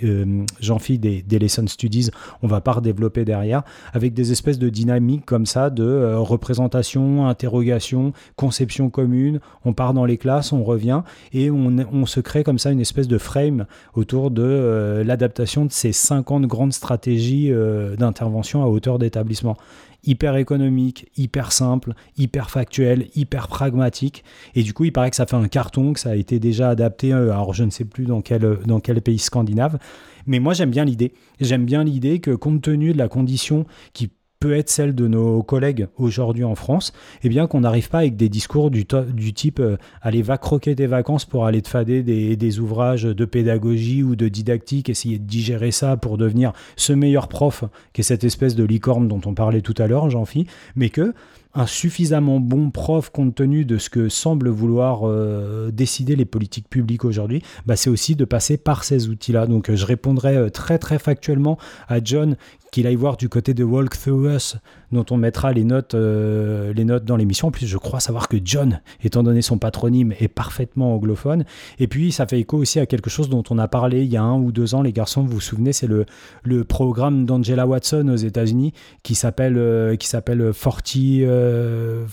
[0.59, 2.09] Jean-Philippe, des, des, Lesson Studies.
[2.41, 8.13] On va pas redévelopper derrière, avec des espèces de dynamiques comme ça, de représentation, interrogation,
[8.35, 9.39] conception commune.
[9.65, 11.01] On part dans les classes, on revient
[11.33, 15.71] et on, on se crée comme ça une espèce de frame autour de l'adaptation de
[15.71, 17.51] ces 50 grandes stratégies
[17.97, 19.57] d'intervention à hauteur d'établissement
[20.05, 24.23] hyper économique, hyper simple, hyper factuel, hyper pragmatique.
[24.53, 26.69] Et du coup, il paraît que ça fait un carton, que ça a été déjà
[26.69, 29.79] adapté, euh, alors je ne sais plus quel, dans quel pays scandinave.
[30.27, 31.13] Mais moi, j'aime bien l'idée.
[31.39, 35.43] J'aime bien l'idée que compte tenu de la condition qui peut être celle de nos
[35.43, 36.93] collègues aujourd'hui en France,
[37.23, 40.87] eh bien qu'on n'arrive pas avec des discours du, type euh, allez va croquer des
[40.87, 45.71] vacances pour aller te fader des, ouvrages de pédagogie ou de didactique, essayer de digérer
[45.71, 49.61] ça pour devenir ce meilleur prof qui est cette espèce de licorne dont on parlait
[49.61, 51.13] tout à l'heure, jean philippe mais que
[51.55, 56.69] un suffisamment bon prof compte tenu de ce que semblent vouloir euh, décider les politiques
[56.69, 59.47] publiques aujourd'hui, bah, c'est aussi de passer par ces outils-là.
[59.47, 62.35] Donc je répondrai euh, très très factuellement à John
[62.75, 64.57] qu'il aille voir du côté de Walk Through Us,
[64.91, 67.47] dont on mettra les notes, euh, les notes dans l'émission.
[67.47, 71.45] En plus, je crois savoir que John, étant donné son patronyme, est parfaitement anglophone.
[71.79, 74.17] Et puis, ça fait écho aussi à quelque chose dont on a parlé il y
[74.17, 76.05] a un ou deux ans, les garçons, vous vous souvenez, c'est le,
[76.43, 82.05] le programme d'Angela Watson aux États-Unis qui s'appelle euh, qui s'appelle 40, 40 euh,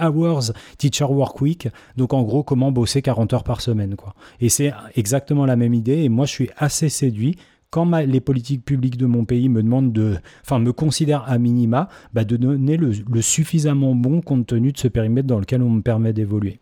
[0.00, 1.68] Hours Teacher Work Week.
[1.96, 3.96] Donc, en gros, comment bosser 40 heures par semaine.
[3.96, 4.14] Quoi.
[4.40, 6.04] Et c'est exactement la même idée.
[6.04, 7.36] Et moi, je suis assez séduit
[7.72, 11.88] quand les politiques publiques de mon pays me demandent de, enfin me considèrent à minima,
[12.12, 15.80] bah, de donner le, suffisamment bon compte tenu de ce périmètre dans lequel on me
[15.80, 16.60] permet d'évoluer.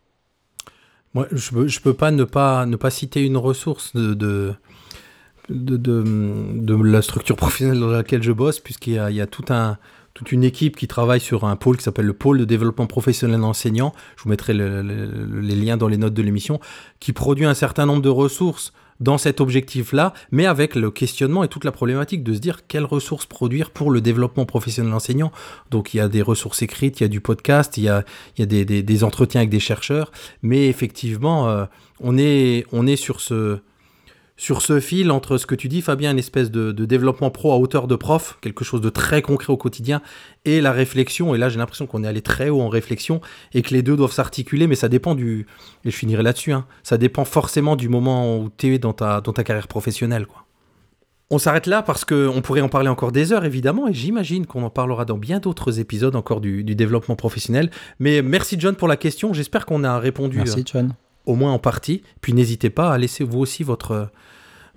[1.13, 4.15] Moi, je ne peux pas ne, pas ne pas citer une ressource de,
[5.49, 9.79] de, de, la structure professionnelle dans laquelle je bosse, puisqu'il y a, il un,
[10.15, 13.43] toute une équipe qui travaille sur un pôle qui s'appelle le pôle de développement professionnel
[13.43, 13.93] enseignant.
[14.17, 16.61] Je vous mettrai les liens dans les notes de l'émission,
[17.01, 21.49] qui produit un certain nombre de ressources dans cet objectif-là, mais avec le questionnement et
[21.49, 25.33] toute la problématique de se dire quelles ressources produire pour le développement professionnel enseignant.
[25.71, 28.05] Donc il y a des ressources écrites, il y a du podcast, il y a,
[28.39, 31.65] des, entretiens avec des chercheurs, mais effectivement, euh,
[32.01, 33.61] on est sur ce,
[34.41, 37.59] sur ce fil entre ce que tu dis, Fabien, une espèce de, développement pro à
[37.59, 40.01] hauteur de prof, quelque chose de très concret au quotidien,
[40.47, 41.35] et la réflexion.
[41.35, 43.21] Et là, j'ai l'impression qu'on est allé très haut en réflexion
[43.53, 45.47] et que les deux doivent s'articuler, mais ça dépend du.
[45.85, 49.21] Et je finirai là-dessus, hein, ça dépend forcément du moment où tu es dans ta,
[49.21, 50.25] dans ta carrière professionnelle.
[50.25, 50.47] Quoi.
[51.29, 54.63] On s'arrête là parce qu'on pourrait en parler encore des heures, évidemment, et j'imagine qu'on
[54.63, 57.71] en parlera dans bien d'autres épisodes encore du, développement professionnel.
[57.99, 59.35] Mais merci, John, pour la question.
[59.35, 60.39] J'espère qu'on a répondu.
[60.39, 60.95] Merci, John.
[61.31, 62.03] Au moins en partie.
[62.21, 64.11] Puis n'hésitez pas à laisser vous aussi votre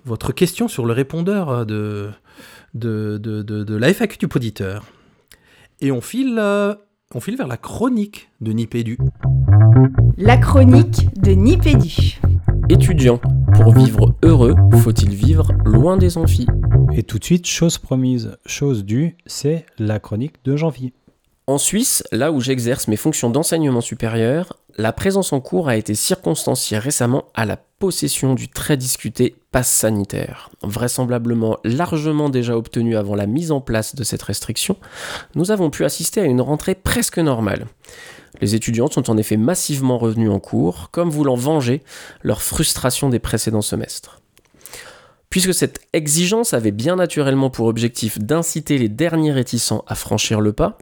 [0.04, 2.10] votre question sur le répondeur euh, de,
[2.74, 4.84] de, de, de, la FAQ du poditeur.
[5.80, 6.76] Et on file, euh,
[7.12, 8.98] on file vers la chronique de Nipédu.
[10.16, 12.20] La chronique de Nipédu.
[12.68, 13.20] Étudiant,
[13.54, 16.46] pour vivre heureux, faut-il vivre loin des amphis?
[16.92, 20.92] Et tout de suite, chose promise, chose due, c'est la chronique de janvier.
[21.48, 25.94] En Suisse, là où j'exerce mes fonctions d'enseignement supérieur, la présence en cours a été
[25.94, 30.50] circonstanciée récemment à la possession du très discuté pass sanitaire.
[30.62, 34.76] Vraisemblablement largement déjà obtenu avant la mise en place de cette restriction,
[35.34, 37.66] nous avons pu assister à une rentrée presque normale.
[38.40, 41.82] Les étudiants sont en effet massivement revenus en cours, comme voulant venger
[42.22, 44.20] leur frustration des précédents semestres.
[45.34, 50.52] Puisque cette exigence avait bien naturellement pour objectif d'inciter les derniers réticents à franchir le
[50.52, 50.78] pas,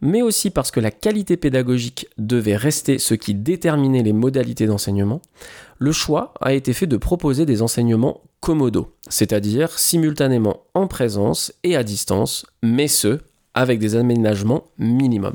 [0.00, 5.20] mais aussi parce que la qualité pédagogique devait rester ce qui déterminait les modalités d'enseignement,
[5.78, 11.74] le choix a été fait de proposer des enseignements commodo, c'est-à-dire simultanément en présence et
[11.74, 13.18] à distance, mais ce,
[13.52, 15.34] avec des aménagements minimum.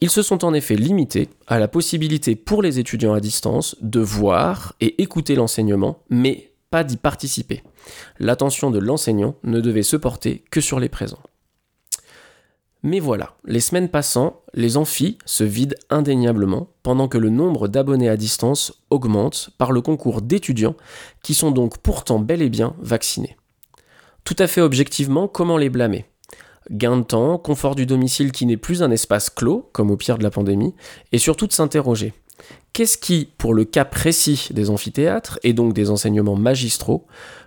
[0.00, 3.98] Ils se sont en effet limités à la possibilité pour les étudiants à distance de
[3.98, 7.62] voir et écouter l'enseignement, mais pas d'y participer.
[8.18, 11.22] L'attention de l'enseignant ne devait se porter que sur les présents.
[12.82, 18.08] Mais voilà, les semaines passant, les amphis se vident indéniablement, pendant que le nombre d'abonnés
[18.08, 20.76] à distance augmente par le concours d'étudiants
[21.22, 23.36] qui sont donc pourtant bel et bien vaccinés.
[24.24, 26.06] Tout à fait objectivement, comment les blâmer?
[26.70, 30.18] Gain de temps, confort du domicile qui n'est plus un espace clos, comme au pire
[30.18, 30.74] de la pandémie,
[31.12, 32.14] et surtout de s'interroger.
[32.72, 37.06] Qu'est-ce qui, pour le cas précis des amphithéâtres, et donc des enseignements magistraux,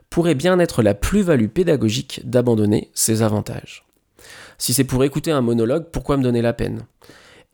[0.10, 3.86] pourrait bien être la plus-value pédagogique d'abandonner ces avantages?
[4.58, 6.86] Si c'est pour écouter un monologue, pourquoi me donner la peine?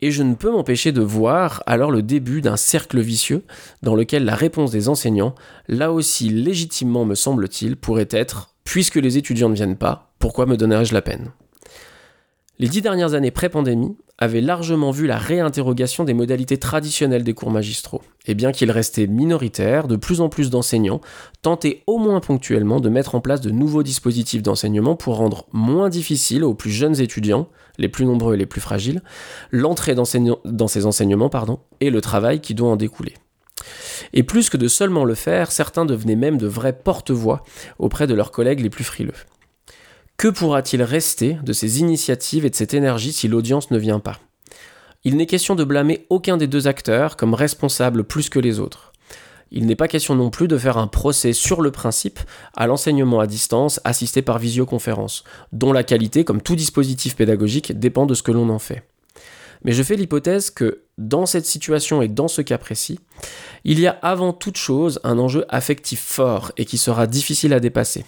[0.02, 3.44] Et je ne peux m'empêcher de voir alors le début d'un cercle vicieux
[3.82, 5.34] dans lequel la réponse des enseignants,
[5.68, 10.56] là aussi légitimement me semble-t-il, pourrait être Puisque les étudiants ne viennent pas, pourquoi me
[10.56, 11.32] donnerais-je la peine?
[12.58, 17.50] Les dix dernières années pré-pandémie avaient largement vu la réinterrogation des modalités traditionnelles des cours
[17.50, 18.02] magistraux.
[18.26, 21.00] Et bien qu'il restait minoritaire, de plus en plus d'enseignants
[21.40, 25.88] tentaient au moins ponctuellement de mettre en place de nouveaux dispositifs d'enseignement pour rendre moins
[25.88, 29.02] difficile aux plus jeunes étudiants, les plus nombreux et les plus fragiles,
[29.50, 31.30] l'entrée dans ces enseignements
[31.80, 33.14] et le travail qui doit en découler.
[34.12, 37.42] Et plus que de seulement le faire, certains devenaient même de vrais porte-voix
[37.78, 39.14] auprès de leurs collègues les plus frileux.
[40.20, 44.18] Que pourra-t-il rester de ces initiatives et de cette énergie si l'audience ne vient pas?
[45.02, 48.92] Il n'est question de blâmer aucun des deux acteurs comme responsable plus que les autres.
[49.50, 52.20] Il n'est pas question non plus de faire un procès sur le principe
[52.54, 58.04] à l'enseignement à distance assisté par visioconférence, dont la qualité, comme tout dispositif pédagogique, dépend
[58.04, 58.82] de ce que l'on en fait.
[59.64, 63.00] Mais je fais l'hypothèse que dans cette situation et dans ce cas précis,
[63.64, 67.60] il y a avant toute chose un enjeu affectif fort et qui sera difficile à
[67.60, 68.04] dépasser.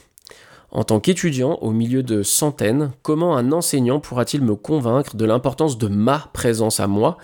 [0.72, 5.76] En tant qu'étudiant, au milieu de centaines, comment un enseignant pourra-t-il me convaincre de l'importance
[5.76, 7.18] de ma présence à moi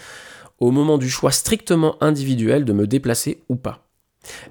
[0.61, 3.89] au moment du choix strictement individuel de me déplacer ou pas?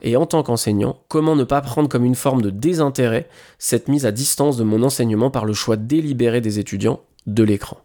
[0.02, 3.30] Et en tant qu'enseignant, comment ne pas prendre comme une forme de désintérêt
[3.60, 7.78] cette mise à distance de mon enseignement par le choix délibéré des étudiants de l'écran?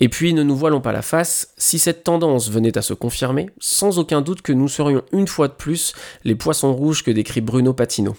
[0.00, 3.50] Et puis, ne nous voilons pas la face, si cette tendance venait à se confirmer,
[3.58, 7.40] sans aucun doute que nous serions une fois de plus les poissons rouges que décrit
[7.40, 8.14] Bruno Patino.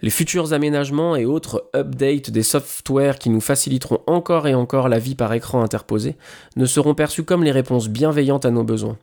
[0.00, 4.98] Les futurs aménagements et autres updates des softwares qui nous faciliteront encore et encore la
[4.98, 6.16] vie par écran interposé
[6.56, 8.96] ne seront perçus comme les réponses bienveillantes à nos besoins,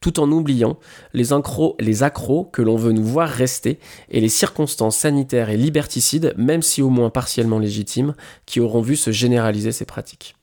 [0.00, 0.76] tout en oubliant
[1.14, 3.78] les, accros, les accros que l'on veut nous voir rester
[4.10, 8.96] et les circonstances sanitaires et liberticides, même si au moins partiellement légitimes, qui auront vu
[8.96, 10.34] se généraliser ces pratiques.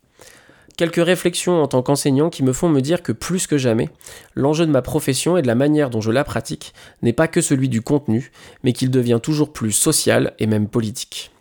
[0.77, 3.89] Quelques réflexions en tant qu'enseignant qui me font me dire que plus que jamais,
[4.35, 7.41] l'enjeu de ma profession et de la manière dont je la pratique n'est pas que
[7.41, 8.31] celui du contenu,
[8.63, 11.31] mais qu'il devient toujours plus social et même politique.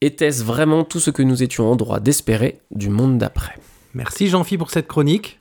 [0.00, 3.56] Était-ce vraiment tout ce que nous étions en droit d'espérer du monde d'après?
[3.94, 5.40] Merci Jean-Phi pour cette chronique.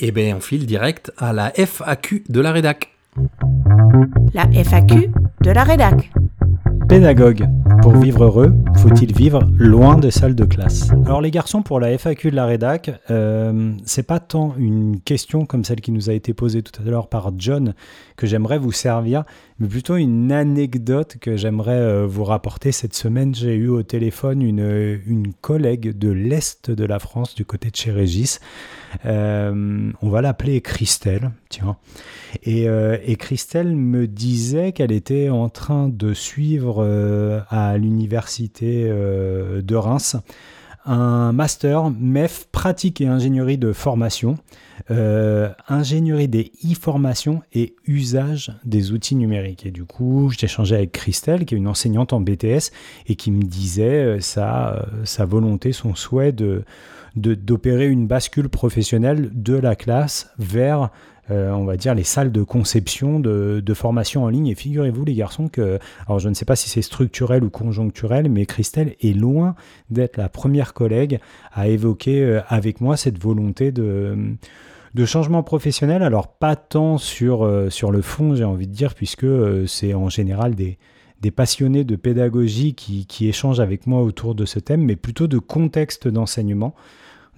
[0.00, 2.90] Eh bien, on file direct à la FAQ de la rédac.
[4.34, 6.10] La FAQ de la rédac.
[6.88, 7.46] Pédagogue.
[7.82, 10.90] Pour vivre heureux, faut-il vivre loin des salles de classe?
[11.04, 15.44] Alors les garçons, pour la FAQ de la rédac, euh, c'est pas tant une question
[15.44, 17.74] comme celle qui nous a été posée tout à l'heure par John
[18.16, 19.24] que j'aimerais vous servir,
[19.58, 22.72] mais plutôt une anecdote que j'aimerais euh, vous rapporter.
[22.72, 27.44] Cette semaine, j'ai eu au téléphone une, une collègue de l'Est de la France, du
[27.44, 28.40] côté de chez Régis.
[29.04, 31.76] Euh, on va l'appeler Christelle, tiens.
[32.42, 39.60] Et, euh, Christelle me disait qu'elle était en train de suivre euh, à l'université euh,
[39.62, 40.16] de Reims
[40.84, 44.38] un master MEF pratique et ingénierie de formation,
[44.90, 49.66] euh, ingénierie des e-formations et usage des outils numériques.
[49.66, 52.70] Et du coup, j'ai échangé avec Christelle, qui est une enseignante en BTS,
[53.06, 56.64] et qui me disait sa, sa volonté, son souhait de
[57.16, 60.90] d'opérer une bascule professionnelle de la classe vers
[61.30, 64.46] euh, on va dire, les salles de conception de, formation en ligne.
[64.46, 68.30] Et figurez-vous, les garçons, que, alors je ne sais pas si c'est structurel ou conjoncturel,
[68.30, 69.54] mais Christelle est loin
[69.90, 71.20] d'être la première collègue
[71.52, 74.16] à évoquer euh, avec moi cette volonté de
[74.98, 78.94] de changement professionnel, alors pas tant sur, euh, sur le fond, j'ai envie de dire,
[78.94, 79.26] puisque
[79.68, 80.76] c'est en général des,
[81.30, 86.08] passionnés de pédagogie qui, échangent avec moi autour de ce thème, mais plutôt de contexte
[86.08, 86.74] d'enseignement.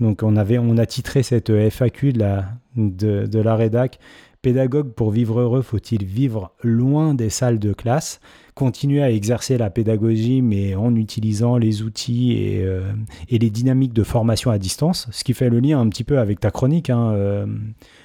[0.00, 2.46] Donc on, avait, on a titré cette FAQ de la,
[2.76, 3.98] de, de la rédac
[4.42, 8.20] Pédagogue pour vivre heureux, faut-il vivre loin des salles de classe
[8.54, 12.90] Continuer à exercer la pédagogie, mais en utilisant les outils et, euh,
[13.30, 16.40] les dynamiques de formation à distance, ce qui fait le lien un petit peu avec
[16.40, 17.46] ta chronique, hein, euh,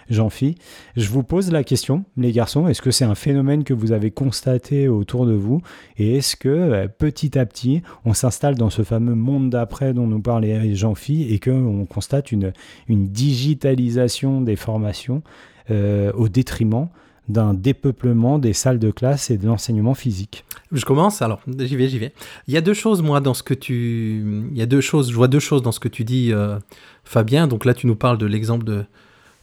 [0.10, 0.56] Jean-Phi.
[0.95, 4.12] Je vous pose la question, les garçons, est-ce que c'est un phénomène que vous avez
[4.12, 5.62] constaté autour de vous
[5.98, 10.08] Et est-ce que euh, petit à petit, on s'installe dans ce fameux monde d'après dont
[10.08, 12.52] nous parlait Jean-Phi et qu'on constate une,
[12.89, 15.21] digitalisation des formations
[15.69, 16.88] au détriment
[17.28, 20.45] d'un dépeuplement des salles de classe et de l'enseignement physique.
[20.71, 22.13] Je commence, alors j'y vais, j'y vais.
[22.47, 24.23] Il y a deux choses, moi, dans ce que tu...
[24.51, 26.60] Il y a deux choses, je vois deux choses dans ce que tu dis, euh,
[27.04, 27.47] Fabien.
[27.47, 28.84] Donc là, tu nous parles de l'exemple de,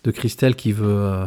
[0.04, 1.24] de Christelle qui veut euh,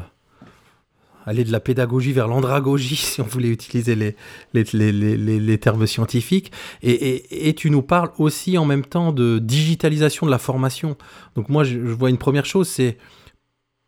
[1.25, 4.15] aller de la pédagogie vers l'andragogie, si on voulait utiliser les,
[4.53, 6.53] les, les, les termes scientifiques.
[6.83, 10.95] Et, et, et, tu nous parles aussi en même temps de digitalisation de la formation.
[11.35, 12.97] Donc moi, je, je vois une première chose, c'est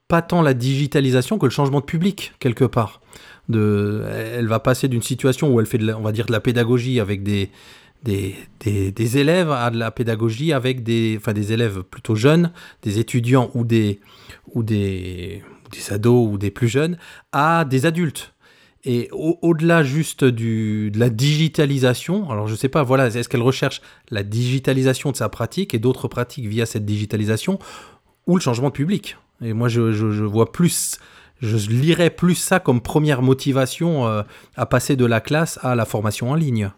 [0.07, 3.01] pas tant la digitalisation que le changement de public quelque part.
[3.49, 4.03] De,
[4.35, 6.41] elle va passer d'une situation où elle fait, de la, on va dire, de la
[6.41, 7.49] pédagogie avec des,
[8.03, 8.35] des,
[8.91, 12.51] des, élèves à de la pédagogie avec des, enfin, des élèves plutôt jeunes,
[12.83, 13.99] des étudiants ou des,
[14.53, 16.97] ou des, des ados ou des plus jeunes,
[17.31, 18.33] à des adultes.
[18.83, 23.41] Et au- au-delà juste du, de la digitalisation, alors je sais pas, voilà, est-ce qu'elle
[23.41, 23.81] recherche
[24.11, 27.59] la digitalisation de sa pratique et d'autres pratiques via cette digitalisation
[28.27, 29.17] ou le changement de public?
[29.41, 29.81] Et moi, je,
[30.23, 30.97] vois plus,
[31.41, 34.23] je lirais plus ça comme première motivation euh,
[34.55, 36.71] à passer de la classe à la formation en ligne.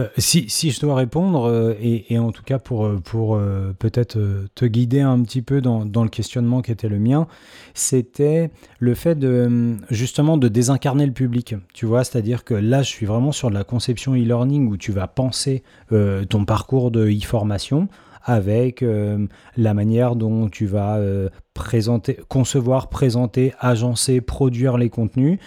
[0.00, 3.40] Euh, si, si je dois répondre, euh, et, en tout cas pour, pour
[3.78, 4.18] peut-être
[4.56, 7.28] te guider un petit peu dans, dans le questionnement qui était le mien,
[7.72, 11.54] c'était le fait de justement de désincarner le public.
[11.72, 15.06] Tu vois, c'est-à-dire que là, je suis vraiment sur la conception e-learning où tu vas
[15.06, 17.88] penser ton parcours de e-formation
[18.24, 18.84] avec
[19.56, 20.98] la manière dont tu vas
[21.56, 25.38] présenter, concevoir, présenter, agencer, produire les contenus.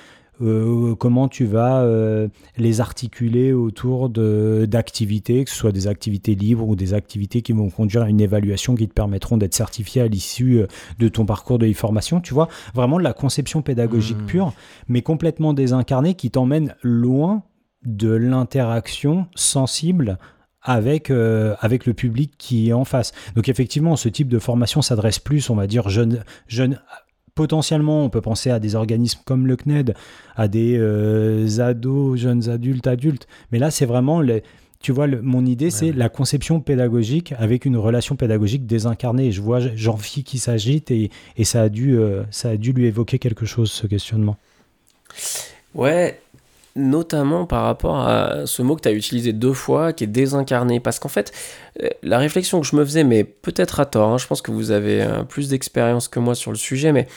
[0.41, 6.65] euh, comment tu vas euh, les articuler autour d'activités, que ce soit des activités libres
[6.67, 10.07] ou des activités qui vont conduire à une évaluation qui te permettront d'être certifié à
[10.07, 12.21] l'issue euh, de ton parcours de e-formation.
[12.21, 14.25] Tu vois, vraiment de la conception pédagogique Mhm.
[14.27, 14.53] pure,
[14.87, 17.43] mais complètement désincarnée qui t'emmène loin
[17.85, 20.17] de l'interaction sensible
[20.61, 23.11] avec, euh, avec le public qui est en face.
[23.35, 26.79] Donc effectivement, ce type de formation s'adresse plus, on va dire, jeunes, jeunes
[27.35, 29.93] potentiellement, on peut penser à des organismes comme le CNED,
[30.35, 33.27] à des euh, ados, jeunes adultes, adultes.
[33.51, 34.43] Mais là, c'est vraiment, les,
[34.81, 39.31] tu vois, le- mon idée, c'est la conception pédagogique avec une relation pédagogique désincarnée.
[39.31, 42.85] Je vois Jean-Phi qui s'agite et, et ça, a dû, euh, ça a dû lui
[42.87, 44.35] évoquer quelque chose, ce questionnement.
[45.75, 46.19] Ouais,
[46.75, 50.79] notamment par rapport à ce mot que tu as utilisé deux fois, qui est désincarné.
[50.79, 51.31] Parce qu'en fait,
[51.81, 54.51] euh, la réflexion que je me faisais, mais peut-être à tort, hein, je pense que
[54.51, 57.07] vous avez euh, plus d'expérience que moi sur le sujet, mais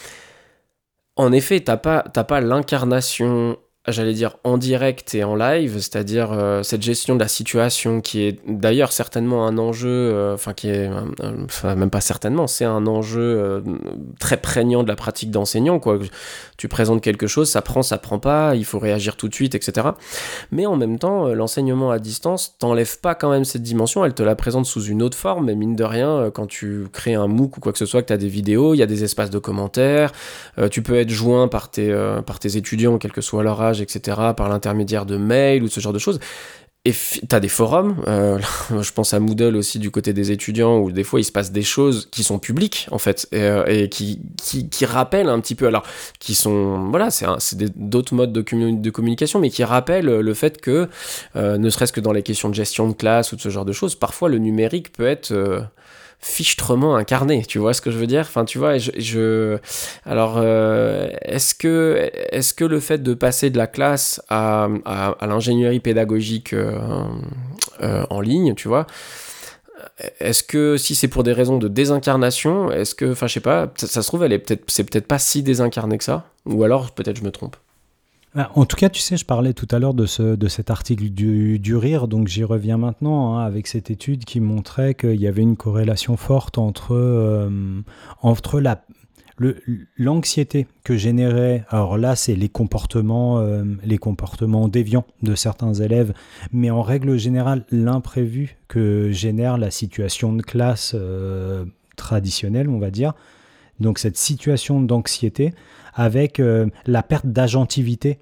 [1.16, 3.59] en effet, t'as pas, pas l'incarnation,
[3.89, 8.22] j'allais dire, en direct et en live, c'est-à-dire euh, cette gestion de la situation qui
[8.22, 11.09] est d'ailleurs certainement un enjeu, euh, enfin qui est, un-
[11.45, 13.61] enfin même pas certainement, c'est un enjeu euh,
[14.20, 15.99] très prégnant de la pratique d'enseignant, quoi.
[16.57, 19.57] Tu présentes quelque chose, ça prend, ça prend pas, il faut réagir tout de suite,
[19.57, 19.89] etc.
[20.53, 24.14] Mais en même temps, euh, l'enseignement à distance t'enlève pas quand même cette dimension, elle
[24.14, 27.14] te la présente sous une autre forme, mais mine de rien, euh, quand tu crées
[27.14, 28.87] un MOOC ou quoi que ce soit, que tu as des vidéos, il y a
[28.87, 30.12] des espaces de commentaires,
[30.59, 33.61] euh, tu peux être joint par tes, euh, par tes étudiants, quel que soit leur
[33.61, 36.20] âge, etc., par l'intermédiaire de mails ou de ce genre de choses.
[36.85, 38.41] Et tu as des forums, euh,
[38.83, 41.53] je pense à Moodle aussi du côté des étudiants, où des fois il se passe
[41.53, 45.68] des choses qui sont publiques, en fait, et, euh, qui, qui, rappellent un petit peu,
[45.68, 45.85] alors,
[46.18, 50.89] qui sont, voilà, c'est d'autres modes de, de communication, mais qui rappellent le fait que,
[51.37, 53.64] euh, ne serait-ce que dans les questions de gestion de classe ou de ce genre
[53.64, 55.33] de choses, parfois le numérique peut être...
[56.23, 58.20] fichtrement incarné, tu vois ce que je veux dire?
[58.23, 59.59] Enfin, tu vois, je, je-
[60.07, 65.11] alors, euh, est-ce que, est-ce que le fait de passer de la classe à, à,
[65.20, 66.79] à l'ingénierie pédagogique euh,
[67.83, 68.87] euh, en ligne, tu vois,
[70.20, 73.73] est-ce que si c'est pour des raisons de désincarnation, est-ce que, enfin, je sais pas,
[73.77, 76.62] ça, ça se trouve, elle est peut-être, c'est peut-être pas si désincarné que ça, ou
[76.64, 77.57] alors peut-être je me trompe.
[78.35, 80.70] Ah, En tout cas, tu sais, je parlais tout à l'heure de, ce, de cet
[80.70, 85.20] article du, du rire, donc j'y reviens maintenant, hein, avec cette étude qui montrait qu'il
[85.20, 87.51] y avait une corrélation forte entre, euh,
[88.22, 88.83] entre la,
[89.99, 96.14] l'anxiété que générait, alors là, c'est les comportements, euh, les comportements déviants de certains élèves,
[96.53, 101.66] mais en règle générale, l'imprévu que génère la situation de classe euh,
[101.97, 103.12] traditionnelle, on va dire.
[103.80, 105.53] Donc cette situation d'anxiété
[105.95, 108.18] avec euh, la perte d'agentivité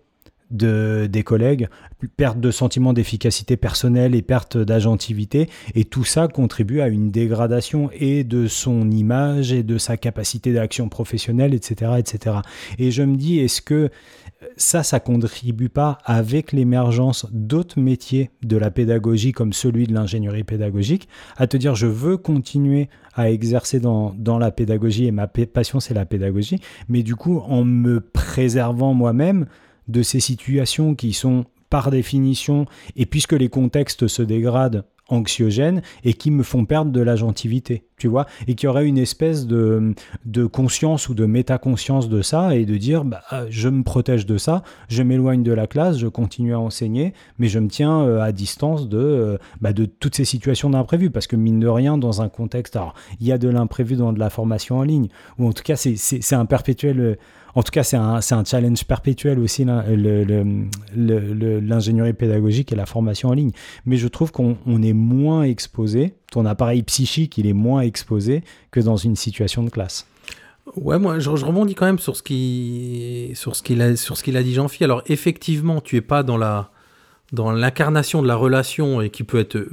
[0.50, 1.68] de, des collègues,
[2.16, 5.48] perte de sentiment d'efficacité personnelle et perte d'agentivité.
[5.74, 10.52] Et tout ça contribue à une dégradation et de son image et de sa capacité
[10.52, 12.36] d'action professionnelle, etc., etc.
[12.78, 13.90] Et je me dis, est-ce que
[14.56, 20.44] ça, ça contribue pas avec l'émergence d'autres métiers de la pédagogie comme celui de l'ingénierie
[20.44, 21.08] pédagogique.
[21.36, 25.46] À te dire je veux continuer à exercer dans, dans la pédagogie et ma pa-
[25.46, 29.46] passion c'est la pédagogie mais du coup en me préservant moi-même
[29.88, 32.66] de ces situations qui sont par définition
[32.96, 38.08] et puisque les contextes se dégradent anxiogènes et qui me font perdre de l'agentivité, tu
[38.08, 39.94] vois, et qu'il y aurait une espèce de,
[40.24, 44.26] de conscience ou de métaconscience de ça et de dire bah, euh, je me protège
[44.26, 48.02] de ça, je m'éloigne de la classe, je continue à enseigner, mais je me tiens
[48.02, 51.68] euh, à distance de, euh, bah, de toutes ces situations d'imprévu parce que mine de
[51.68, 54.82] rien, dans un contexte, alors il y a de l'imprévu dans de la formation en
[54.82, 55.08] ligne,
[55.38, 57.18] ou en tout cas c'est un perpétuel.
[57.54, 59.64] En tout cas, c'est un, challenge perpétuel aussi,
[60.96, 63.52] l'ingénierie pédagogique et la formation en ligne.
[63.86, 68.42] Mais je trouve qu'on on est moins exposé, ton appareil psychique, il est moins exposé
[68.70, 70.06] que dans une situation de classe.
[70.76, 74.84] Ouais, moi, je, rebondis quand même sur ce qu'il a, dit Jean-Phi.
[74.84, 76.38] Alors, effectivement, tu es pas dans
[77.52, 79.66] l'incarnation de la relation et qui peut être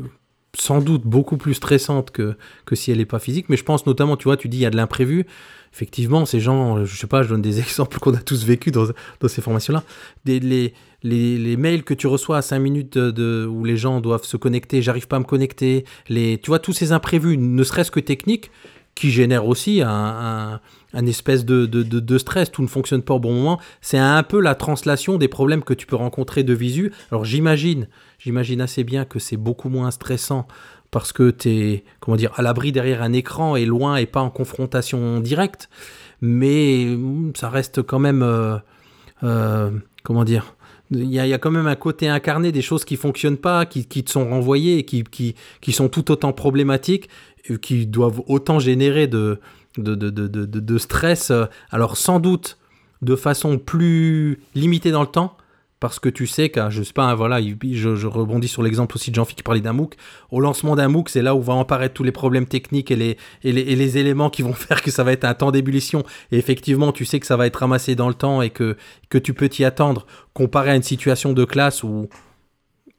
[0.60, 2.36] sans doute beaucoup plus stressante que,
[2.66, 3.48] que si elle n'est pas physique.
[3.50, 5.26] Mais je pense notamment, tu vois, tu dis il y a de l'imprévu.
[5.74, 8.86] Effectivement, ces gens, je sais pas, je donne des exemples qu'on a tous vécu dans,
[9.20, 9.84] dans ces formations-là.
[10.26, 14.24] Les, les, les, mails que tu reçois à 5 minutes de, où les gens doivent
[14.24, 15.86] se connecter, j'arrive pas à me connecter.
[16.10, 18.50] Les, tu vois, tous ces imprévus, ne serait-ce que techniques,
[19.00, 20.60] qui génèrent aussi un,
[20.94, 23.60] espèce de, stress, tout ne fonctionne pas au bon moment.
[23.82, 26.92] C'est un peu la translation des problèmes que tu peux rencontrer de visu.
[27.12, 27.88] Alors j'imagine,
[28.20, 30.48] j'imagine assez bien que c'est beaucoup moins stressant
[30.92, 34.22] parce que tu es, comment dire, à l'abri derrière un écran et loin et pas
[34.22, 35.70] en confrontation directe.
[36.22, 36.98] Mais
[37.36, 38.58] ça reste quand même, euh,
[39.24, 39.72] euh,
[40.04, 40.56] comment dire,
[40.90, 44.06] il y, a, quand même un côté incarné des choses qui fonctionnent pas, qui, qui
[44.06, 47.10] te sont renvoyées, qui, qui, qui, sont tout autant problématiques,
[47.56, 49.40] qui doivent autant générer de,
[49.78, 51.32] de, de, de, de, stress.
[51.72, 52.58] Alors sans doute
[53.02, 55.38] de façon plus limitée dans le temps,
[55.80, 59.16] parce que tu sais que, je sais pas, voilà, je, rebondis sur l'exemple aussi de
[59.16, 59.96] Jean-Philippe qui parlait d'un MOOC.
[60.32, 63.18] Au lancement d'un MOOC, c'est là où vont apparaître tous les problèmes techniques et les,
[63.44, 66.04] et les, les éléments qui vont faire que ça va être un temps d'ébullition.
[66.32, 68.76] Et effectivement, tu sais que ça va être ramassé dans le temps et que,
[69.10, 72.10] que tu peux t'y attendre, comparé à une situation de classe où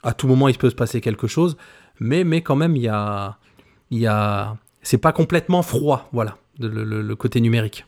[0.05, 1.57] à tout moment il peut se passer quelque chose.
[1.99, 3.39] Mais, mais quand même, il y a,
[3.91, 7.85] il y a, c'est pas complètement froid, voilà, le, côté numérique.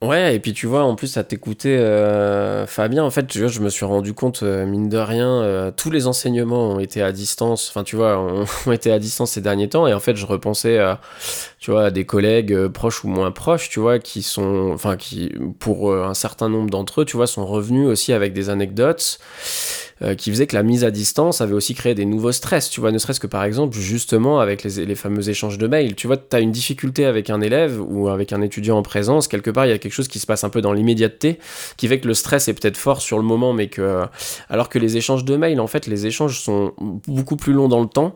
[0.00, 3.46] Ouais, et puis tu vois, en plus, à t'écouter, euh, Fabien, en fait, tu vois,
[3.46, 7.00] je me suis rendu compte, euh, mine de rien, euh, tous les enseignements ont été
[7.02, 8.18] à distance, enfin, tu vois,
[8.66, 11.00] ont, été à distance ces derniers temps, et en fait, je repensais à,
[11.60, 14.96] tu vois, à des collègues euh, proches ou moins proches, tu vois, qui sont, enfin,
[14.96, 19.20] qui, pour un certain nombre d'entre eux, tu vois, sont revenus aussi avec des anecdotes
[20.02, 22.80] euh, qui faisaient que la mise à distance avait aussi créé des nouveaux stress, tu
[22.80, 26.16] vois, ne serait-ce que par exemple, justement, avec les, fameux échanges de mails, tu vois,
[26.16, 29.70] tu une difficulté avec un élève ou avec un étudiant en présence, quelque part, il
[29.70, 31.38] y a quelque chose qui se passe un peu dans l'immédiateté,
[31.76, 34.02] qui fait que le stress est peut-être fort sur le moment, mais que,
[34.48, 36.72] alors que les échanges de mails, en fait, les échanges sont
[37.06, 38.14] beaucoup plus longs dans le temps,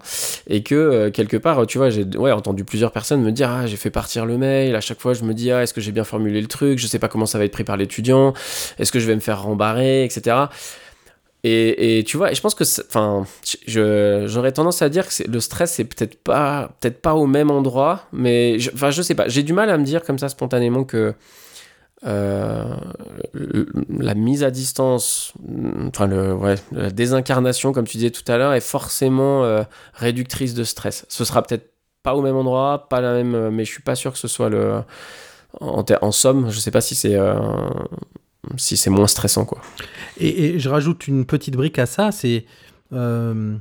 [0.49, 3.77] et que, euh, quelque part, tu vois, j'ai entendu plusieurs personnes me dire, ah, j'ai
[3.77, 6.05] fait partir le mail, à chaque fois, je me dis, ah, est-ce que j'ai bien
[6.05, 8.33] formulé le truc, je sais pas comment ça va être pris par l'étudiant,
[8.79, 10.47] est-ce que je vais me faire rembarrer, etc.
[11.49, 13.25] Et, tu vois, je pense que, enfin,
[13.67, 18.03] j'aurais tendance à dire que le stress c'est peut-être pas, peut-être pas au même endroit,
[18.13, 19.29] mais, enfin, je, je sais pas.
[19.29, 21.15] J'ai du mal à me dire comme ça spontanément que
[22.07, 22.65] euh,
[23.89, 25.33] la mise à distance,
[25.89, 26.09] enfin,
[26.73, 29.63] la désincarnation, comme tu disais tout à l'heure, est forcément euh,
[29.95, 31.07] réductrice de stress.
[31.09, 31.71] Ce sera peut-être
[32.03, 34.49] pas au même endroit, pas la même, mais je suis pas sûr que ce soit
[34.49, 34.83] le,
[35.61, 37.39] en, en somme, je sais pas si c'est euh,
[38.57, 39.61] si c'est moins stressant quoi.
[40.19, 42.45] Et, je rajoute une petite brique à ça, c'est
[42.93, 43.57] euh,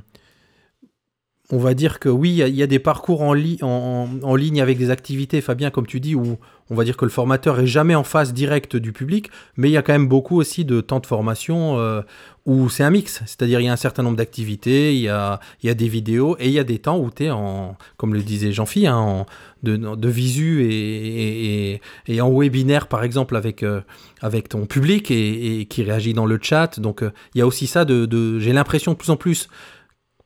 [1.50, 5.40] on va dire que oui, il y, a des parcours en, ligne avec des activités,
[5.40, 6.38] Fabien, comme tu dis, où
[6.70, 9.72] on va dire que le formateur est jamais en face directe du public, mais il
[9.72, 12.02] y a quand même beaucoup aussi de temps de formation euh,
[12.44, 15.40] où c'est un mix, c'est-à-dire il y a un certain nombre d'activités, il y a,
[15.62, 18.52] des vidéos et il y a des temps où tu es en, comme le disait
[18.52, 19.26] Jean-Phi, hein, en,
[19.62, 21.80] de, de visu et,
[22.20, 23.80] en webinaire par exemple avec, euh,
[24.48, 26.78] ton public et, qui réagit dans le chat.
[26.78, 29.48] Donc euh, il y a aussi ça de j'ai l'impression de plus en plus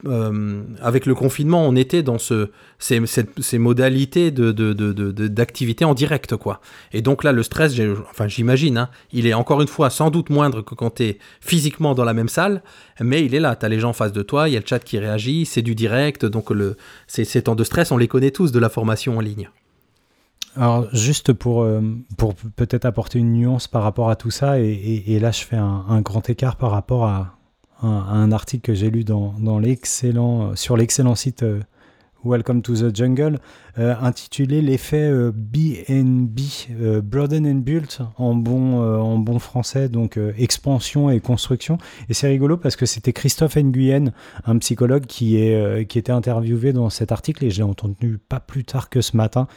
[0.07, 6.37] euh, avec le confinement, on était dans ce, ces, modalités d'activité de, de, en direct,
[6.37, 6.61] quoi.
[6.93, 7.75] Et donc là, le stress,
[8.11, 11.19] enfin, j'imagine, hein, il est encore une fois sans doute moindre que quand tu es
[11.41, 12.63] physiquement dans la même salle,
[13.01, 13.57] mais il est là.
[13.57, 15.45] Tu as les gens en face de toi, il y a le chat qui réagit,
[15.45, 16.77] c'est du direct, donc le,
[17.07, 19.51] ces, temps de stress, on les connaît tous de la formation en ligne.
[20.57, 21.81] Alors juste pour, euh,
[22.17, 26.01] pour peut-être apporter une nuance par rapport à tout ça, et, là je fais un,
[26.01, 27.37] grand écart par rapport à,
[27.83, 31.61] un, article que j'ai lu dans, l'excellent, sur l'excellent site euh,
[32.23, 33.39] Welcome to the Jungle,
[33.79, 36.39] euh, intitulé l'effet euh, BNB,
[36.79, 41.79] euh, Broaden and Built en bon, euh, en bon français, donc euh, expansion et construction.
[42.11, 44.13] Et c'est rigolo parce que c'était Christophe Nguyen,
[44.45, 48.19] un psychologue qui, est, euh, qui était interviewé dans cet article et je l'ai entendu
[48.19, 49.49] pas plus tard que ce matin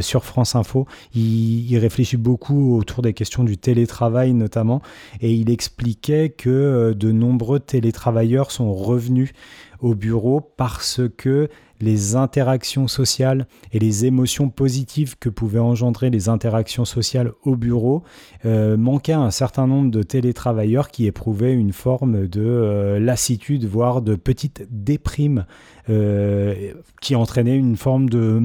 [0.00, 0.86] sur France Info.
[1.12, 4.80] Il, réfléchit beaucoup autour des questions du télétravail notamment
[5.20, 9.32] et il expliquait que de nombreux télétravailleurs sont revenus
[9.80, 11.48] au bureau parce que
[11.80, 18.02] les interactions sociales et les émotions positives que pouvaient engendrer les interactions sociales au bureau
[18.44, 23.64] euh, manquaient à un certain nombre de télétravailleurs qui éprouvaient une forme de euh, lassitude,
[23.66, 25.46] voire de petite déprime
[25.88, 28.40] euh, qui entraînait une forme de,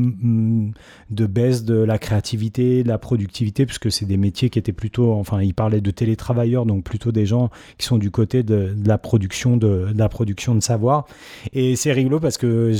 [1.10, 5.14] de baisse de la créativité, de la productivité, puisque c'est des métiers qui étaient plutôt,
[5.14, 9.00] enfin, il parlait de télétravailleurs, donc plutôt des gens qui sont du côté de, la
[9.00, 11.08] production de, de, la production de savoir.
[11.54, 12.72] Et c'est rigolo parce que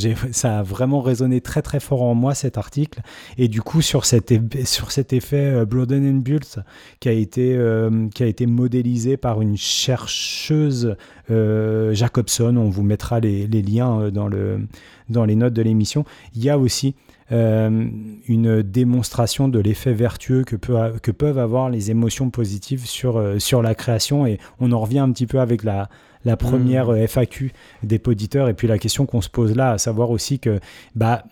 [0.42, 3.02] ça a vraiment résonné très très fort en moi cet article.
[3.38, 4.34] Et du coup, sur cet,
[4.66, 6.60] sur cet effet Broden and Bult
[7.00, 10.96] qui a été, euh, qui a été modélisé par une chercheuse
[11.30, 14.68] euh, Jacobson, on vous mettra les, les liens euh, dans, le,
[15.10, 16.96] dans les notes de l'émission, il y a aussi
[17.32, 17.88] euh,
[18.28, 23.40] une démonstration de l'effet vertueux que, peut, que, peuvent avoir les émotions positives sur, euh,
[23.40, 24.26] sur la création.
[24.26, 25.90] Et on en revient un petit peu avec la,
[26.26, 27.08] la première mmh.
[27.08, 27.54] FAQ
[27.84, 30.60] des poditeurs et puis la question qu'on se pose là, à savoir aussi que
[30.96, 31.24] bah,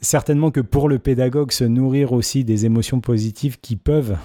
[0.00, 4.16] certainement que pour le pédagogue, se nourrir aussi des émotions positives qui peuvent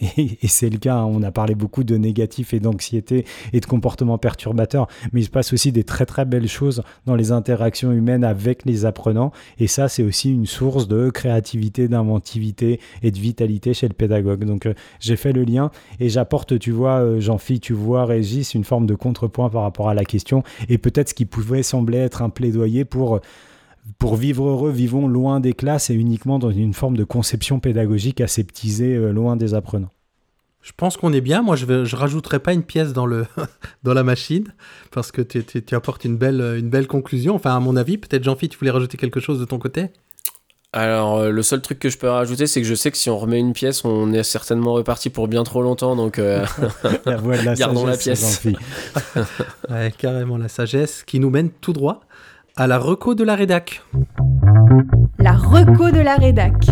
[0.16, 1.04] et, c'est le cas, hein.
[1.04, 5.30] on a parlé beaucoup de négatifs et d'anxiété et de comportements perturbateurs, mais il se
[5.30, 9.68] passe aussi des très très belles choses dans les interactions humaines avec les apprenants, et
[9.68, 14.44] ça c'est aussi une source de créativité, d'inventivité et de vitalité chez le pédagogue.
[14.44, 15.70] Donc euh, j'ai fait le lien
[16.00, 19.88] et j'apporte, tu vois, euh, Jean-Philippe, tu vois, Régis, une forme de contrepoint par rapport
[19.88, 23.20] à la question, et peut-être ce qui pouvait sembler être un plaidoyer pour
[23.98, 28.20] pour vivre heureux, vivons loin des classes et uniquement dans une forme de conception pédagogique
[28.20, 29.90] aseptisée, euh, loin des apprenants.
[30.62, 31.42] Je pense qu'on est bien.
[31.42, 33.26] Moi, je ne rajouterai pas une pièce dans, le
[33.82, 34.54] dans la machine
[34.90, 37.34] parce que tu, tu, tu, apportes une belle, une belle conclusion.
[37.34, 39.90] Enfin, à mon avis, peut-être Jean-Philippe, tu voulais rajouter quelque chose de ton côté?
[40.72, 43.08] Alors, euh, le seul truc que je peux rajouter, c'est que je sais que si
[43.08, 45.94] on remet une pièce, on est certainement reparti pour bien trop longtemps.
[45.94, 46.44] Donc, euh,
[47.06, 49.26] la voix de la gardons sagesse, la pièce.
[49.70, 52.00] ouais, carrément, la sagesse qui nous mène tout droit
[52.56, 53.82] à la reco de la rédac.
[55.18, 56.66] La reco de la rédac.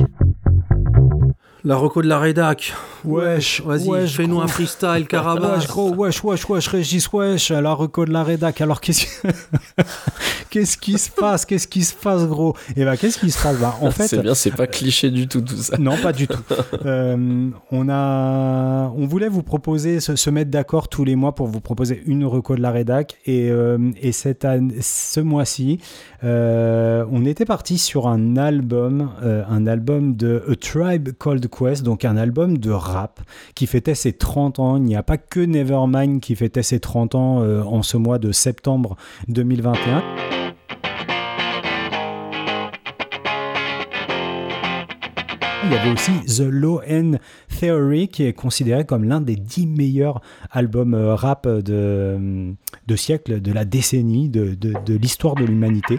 [1.65, 2.75] La reco de la rédac.
[3.05, 5.59] Wesh, vas-y, fais-nous un freestyle, Carabas.
[5.59, 8.61] Wesh, gros, wesh, wesh, wesh, Régis, wesh, la reco de la rédac.
[8.61, 9.07] Alors, qu'est-ce
[10.51, 11.47] qu'est-ce qui se passe?
[11.47, 12.57] Qu'est-ce qui se passe, gros?
[12.77, 13.59] Eh ben, qu'est-ce qui se passe?
[13.59, 15.79] Bah, En fait, c'est bien, c'est pas cliché du tout, tout ça.
[15.79, 16.43] Non, pas du tout.
[16.85, 21.47] euh, on a, on voulait vous proposer, se, se mettre d'accord tous les mois pour
[21.47, 23.19] vous proposer une reco de la rédac.
[23.25, 25.79] Et, euh, et cette année, ce mois-ci,
[26.25, 31.83] euh, on était parti sur un album, euh, un album de A Tribe Called Quest,
[31.83, 33.21] donc un album de rap
[33.55, 34.77] qui fêtait ses 30 ans.
[34.77, 38.19] Il n'y a pas que Nevermind qui fêtait ses 30 ans euh, en ce mois
[38.19, 38.97] de septembre
[39.29, 40.03] 2021.
[45.65, 47.13] Il y avait aussi The Low End
[47.61, 52.53] Theory qui est considéré comme l'un des 10 meilleurs albums rap de,
[52.87, 55.99] de siècle, de la décennie, de, de, l'histoire de l'humanité.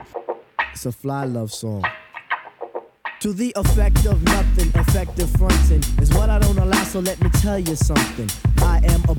[3.23, 6.57] To the effect of nothing, effective fronting is what I don't
[6.87, 8.29] so let me tell you something.
[8.57, 9.13] I am a.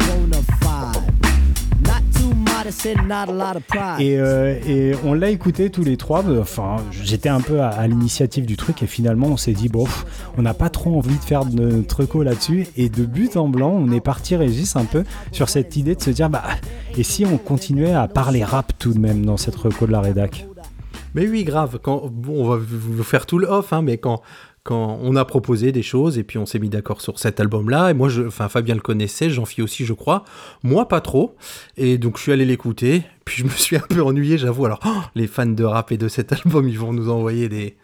[3.99, 6.23] Et, et on l'a écouté tous les trois.
[6.41, 9.87] Enfin, j'étais un peu à, l'initiative du truc et finalement on s'est dit bon,
[10.37, 12.67] on n'a pas trop envie de faire de notre là-dessus.
[12.77, 16.03] Et de but en blanc, on est parti Régis un peu sur cette idée de
[16.03, 16.45] se dire bah
[16.97, 20.01] et si on continuait à parler rap tout de même dans cette reco de la
[20.01, 20.47] rédac?
[21.15, 21.79] Mais oui, grave.
[21.87, 24.23] On va vous faire tout le off, hein, mais quand,
[24.71, 27.95] on a proposé des choses et puis on s'est mis d'accord sur cet album-là, et
[27.95, 30.25] moi, je, enfin, Fabien le connaissait, j'en fis aussi, je crois.
[30.63, 31.37] Moi, pas trop.
[31.77, 33.03] Et donc, je suis allé l'écouter.
[33.25, 34.67] Puis, je me suis un peu ennuyé, j'avoue.
[34.67, 37.77] Alors, oh, les fans de rap et de cet album, ils vont nous envoyer des.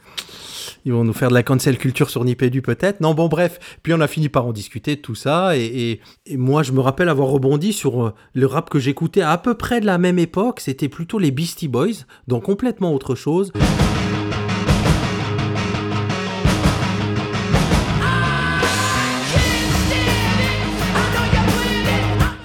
[0.85, 3.01] Ils vont nous faire de la cancel culture sur Nipédu peut-être.
[3.01, 3.79] Non, bon, bref.
[3.83, 5.57] Puis on a fini par en discuter de tout ça.
[5.57, 6.01] Et,
[6.31, 9.81] moi, je me rappelle avoir rebondi sur euh, le rap que j'écoutais à, peu près
[9.81, 10.61] de la même époque.
[10.61, 13.53] C'était plutôt les Beastie Boys, donc complètement autre chose.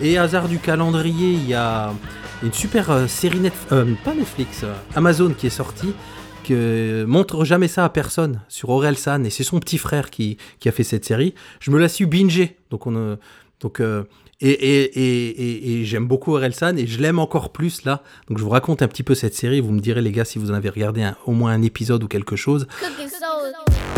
[0.01, 1.93] Et hasard du calendrier, il y a
[2.43, 5.93] une super euh, série net, euh, pas Netflix, Amazon qui est sortie,
[6.53, 10.69] montre jamais ça à personne sur Aurel San et c'est son petit frère qui, qui
[10.69, 11.33] a fait cette série.
[11.59, 13.15] Je me la suis bingé, donc on euh,
[13.61, 14.03] donc euh,
[14.41, 18.03] et, et, et, et, et j'aime beaucoup Aurel San et je l'aime encore plus là.
[18.27, 19.61] Donc je vous raconte un petit peu cette série.
[19.61, 22.03] Vous me direz les gars si vous en avez regardé un, au moins un épisode
[22.03, 22.67] ou quelque chose.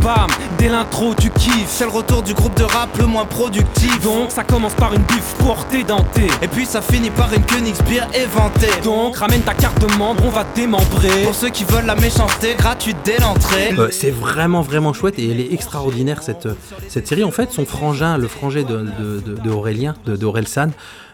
[0.04, 0.28] Bam,
[0.58, 4.32] dès l'intro tu kiffes C'est le retour du groupe de rap le moins productif Donc
[4.32, 8.72] ça commence par une bif portée dentée Et puis ça finit par une Königsbier éventée
[8.84, 12.56] Donc ramène ta carte de membre, on va démembrer Pour ceux qui veulent la méchanceté,
[12.56, 16.48] gratuite dès l'entrée Euh, c'est vraiment vraiment chouette et elle est extraordinaire cette,
[16.88, 17.24] cette série.
[17.24, 19.50] En fait, son frangin, le frangin de, de, de, de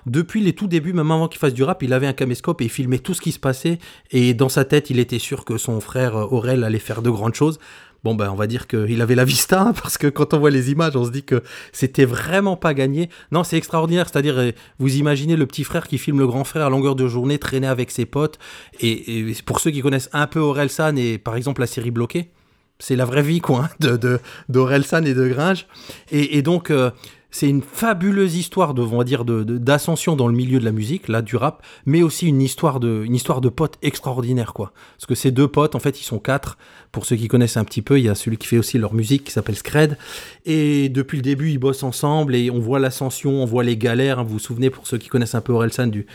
[0.06, 2.66] depuis les tout débuts, même avant qu'il fasse du rap, il avait un caméscope et
[2.66, 3.80] il filmait tout ce qui se passait.
[4.12, 7.10] Et dans sa tête, il était sûr que son frère euh, Aurel allait faire de
[7.10, 7.60] grandes choses.
[8.04, 10.50] Bon ben on va dire qu'il avait la vista hein, parce que quand on voit
[10.50, 13.10] les images, on se dit que c'était vraiment pas gagné.
[13.32, 16.66] Non, c'est extraordinaire, c'est-à-dire euh, vous imaginez le petit frère qui filme le grand frère
[16.66, 18.40] à longueur de journée traîner avec ses potes
[18.80, 22.32] et, pour ceux qui connaissent un peu Orelsan et par exemple la série Bloquée,
[22.80, 25.68] c'est la vraie vie quoi hein, de d'Orelsan et de Gringe
[26.12, 26.92] et, donc euh,
[27.34, 31.36] c'est une fabuleuse histoire de, dire, d'ascension dans le milieu de la musique, là, du
[31.36, 34.72] rap, mais aussi une histoire de, une histoire de potes extraordinaire, quoi.
[34.96, 36.60] Parce que ces deux potes, en fait, ils sont quatre.
[36.94, 38.94] Pour ceux qui connaissent un petit peu, il y a celui qui fait aussi leur
[38.94, 39.98] musique, qui s'appelle Scred.
[40.46, 44.20] Et depuis le début, ils bossent ensemble et on voit l'ascension, on voit les galères.
[44.20, 44.24] hein.
[44.24, 46.06] Vous vous souvenez, pour ceux qui connaissent un peu Orelsan, du,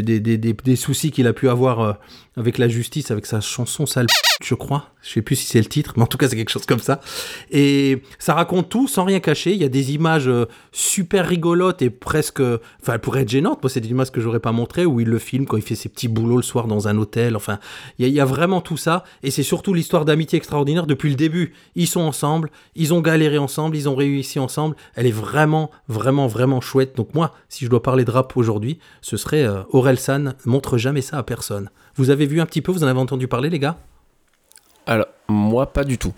[0.00, 1.92] des- des- des- des soucis qu'il a pu avoir euh,
[2.38, 4.06] avec la justice, avec sa chanson Sale
[4.42, 4.88] je crois.
[5.02, 6.78] Je sais plus si c'est le titre, mais en tout cas, c'est quelque chose comme
[6.78, 7.00] ça.
[7.50, 9.52] Et ça raconte tout sans rien cacher.
[9.52, 12.40] Il y a des images euh, super rigolotes et presque.
[12.40, 13.60] Enfin, elles pourraient être gênantes.
[13.62, 15.74] Moi, c'est des images que j'aurais pas montrées où il le filme quand il fait
[15.74, 17.34] ses petits boulots le soir dans un hôtel.
[17.36, 17.58] Enfin,
[17.98, 19.02] il y, a- il y a vraiment tout ça.
[19.24, 21.52] Et c'est surtout l'histoire d'amitié extraordinaire depuis le début.
[21.74, 24.76] Ils sont ensemble, ils ont galéré ensemble, ils ont réussi ensemble.
[24.94, 26.94] Elle est vraiment, vraiment, vraiment chouette.
[26.96, 30.36] Donc, moi, si je dois parler de rap aujourd'hui, ce serait euh, Aurel San.
[30.44, 31.68] Montre jamais ça à personne.
[31.96, 33.78] Vous avez vu un petit peu, vous en avez entendu parler, les gars?
[34.86, 36.12] Alors, moi, pas du tout.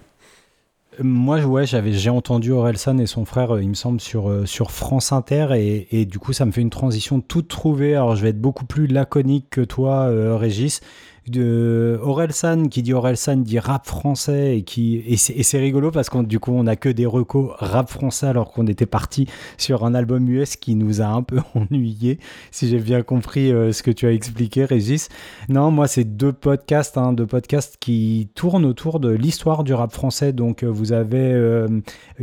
[1.02, 4.44] Moi, ouais, j'avais, j'ai entendu Orelsan et son frère, euh, il me semble, sur, euh,
[4.44, 7.94] sur France Inter, et, et du coup, ça me fait une transition toute trouvée.
[7.94, 10.82] Alors, je vais être beaucoup plus laconique que toi, euh, Régis.
[11.26, 16.22] De Orelsan qui dit Orelsan dit rap français et qui et c'est, rigolo parce qu'on
[16.22, 19.94] du coup on a que des recos rap français alors qu'on était parti sur un
[19.94, 22.18] album US qui nous a un peu ennuyé
[22.50, 25.08] si j'ai bien compris euh, ce que tu as expliqué Régis.
[25.48, 29.92] Non moi c'est deux podcasts hein, deux podcasts qui tournent autour de l'histoire du rap
[29.92, 30.32] français.
[30.32, 31.68] Donc euh, vous avez euh,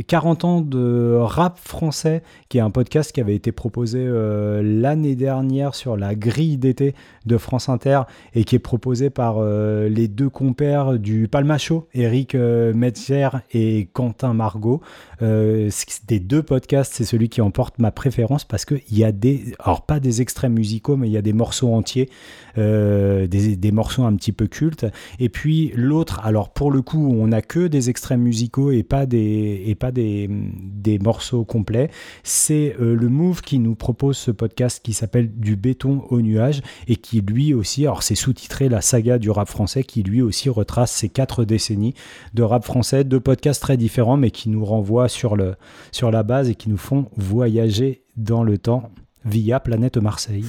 [0.06, 5.16] 40 ans de rap français qui est un podcast qui avait été proposé euh, l'année
[5.16, 6.94] dernière sur la grille d'été
[7.26, 8.02] de France Inter
[8.34, 13.88] et qui est proposé par euh, les deux compères du Palmacho, Eric euh, Metzer et
[13.92, 14.82] Quentin Margot.
[15.22, 15.70] Euh,
[16.08, 19.82] des deux podcasts, c'est celui qui emporte ma préférence parce qu'il y a des, alors
[19.82, 22.10] pas des extraits musicaux, mais il y a des morceaux entiers,
[22.58, 24.86] euh, des, des morceaux un petit peu cultes.
[25.20, 29.06] Et puis l'autre, alors pour le coup, on n'a que des extraits musicaux et pas
[29.06, 31.90] des, et pas des, des morceaux complets.
[32.24, 36.62] C'est euh, le Move qui nous propose ce podcast qui s'appelle Du béton au nuage
[36.88, 40.48] et qui lui aussi, alors c'est sous-titré La saga du rap français, qui lui aussi
[40.48, 41.94] retrace ces quatre décennies
[42.34, 45.54] de rap français, deux podcasts très différents mais qui nous renvoient sur, le,
[45.92, 48.90] sur la base et qui nous font voyager dans le temps
[49.24, 50.44] via Planète Marseille.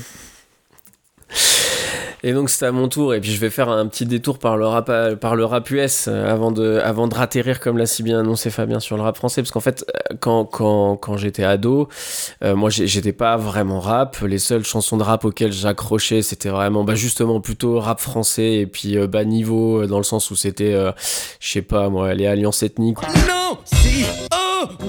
[2.26, 4.56] Et donc c'est à mon tour, et puis je vais faire un petit détour par
[4.56, 8.02] le rap, par le rap US euh, avant de, avant de ratterrir, comme l'a si
[8.02, 11.44] bien annoncé Fabien, sur le rap français, parce qu'en fait, euh, quand, quand, quand j'étais
[11.44, 11.90] ado,
[12.42, 16.86] euh, moi j'étais pas vraiment rap, les seules chansons de rap auxquelles j'accrochais, c'était vraiment
[16.86, 20.38] bah, justement plutôt rap français, et puis euh, bas niveau, euh, dans le sens où
[20.38, 20.94] c'était, euh,
[21.42, 24.06] je sais pas moi, les alliances ethniques, Non, si,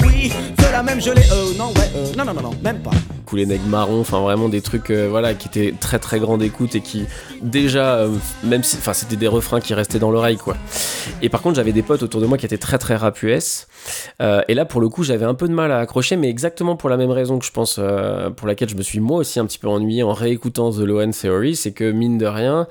[0.05, 2.91] oui, fais la même gelée, oh, non, ouais, euh, non, non, non, non, même pas.
[3.33, 6.41] ou les nègres marrons, enfin vraiment des trucs euh, voilà qui étaient très très grande
[6.41, 7.05] écoute et qui
[7.43, 8.11] déjà euh,
[8.45, 10.57] même si enfin c'était des refrains qui restaient dans l'oreille quoi.
[11.21, 13.67] Et par contre j'avais des potes autour de moi qui étaient très très rap US
[14.23, 16.77] Euh, et là pour le coup j'avais un peu de mal à accrocher mais exactement
[16.77, 19.41] pour la même raison que je pense euh, pour laquelle je me suis moi aussi
[19.41, 22.69] un petit peu ennuyé en réécoutant The Low End Theory, c'est que mine de rien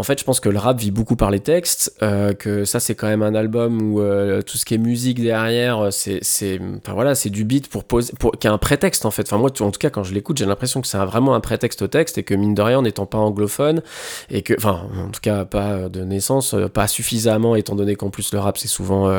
[0.00, 2.80] en fait, je pense que le rap vit beaucoup par les textes, euh, que ça
[2.80, 6.58] c'est quand même un album où euh, tout ce qui est musique derrière, euh, c'est,
[6.88, 9.24] voilà, du beat pour poser, pour, qui a un prétexte en fait.
[9.28, 11.82] Enfin moi, en tout cas, quand je l'écoute, j'ai l'impression que c'est vraiment un prétexte
[11.82, 13.82] au texte et que mine de rien, en n'étant pas anglophone
[14.30, 18.32] et que, enfin, en tout cas pas de naissance, pas suffisamment, étant donné qu'en plus
[18.32, 19.10] le rap c'est souvent,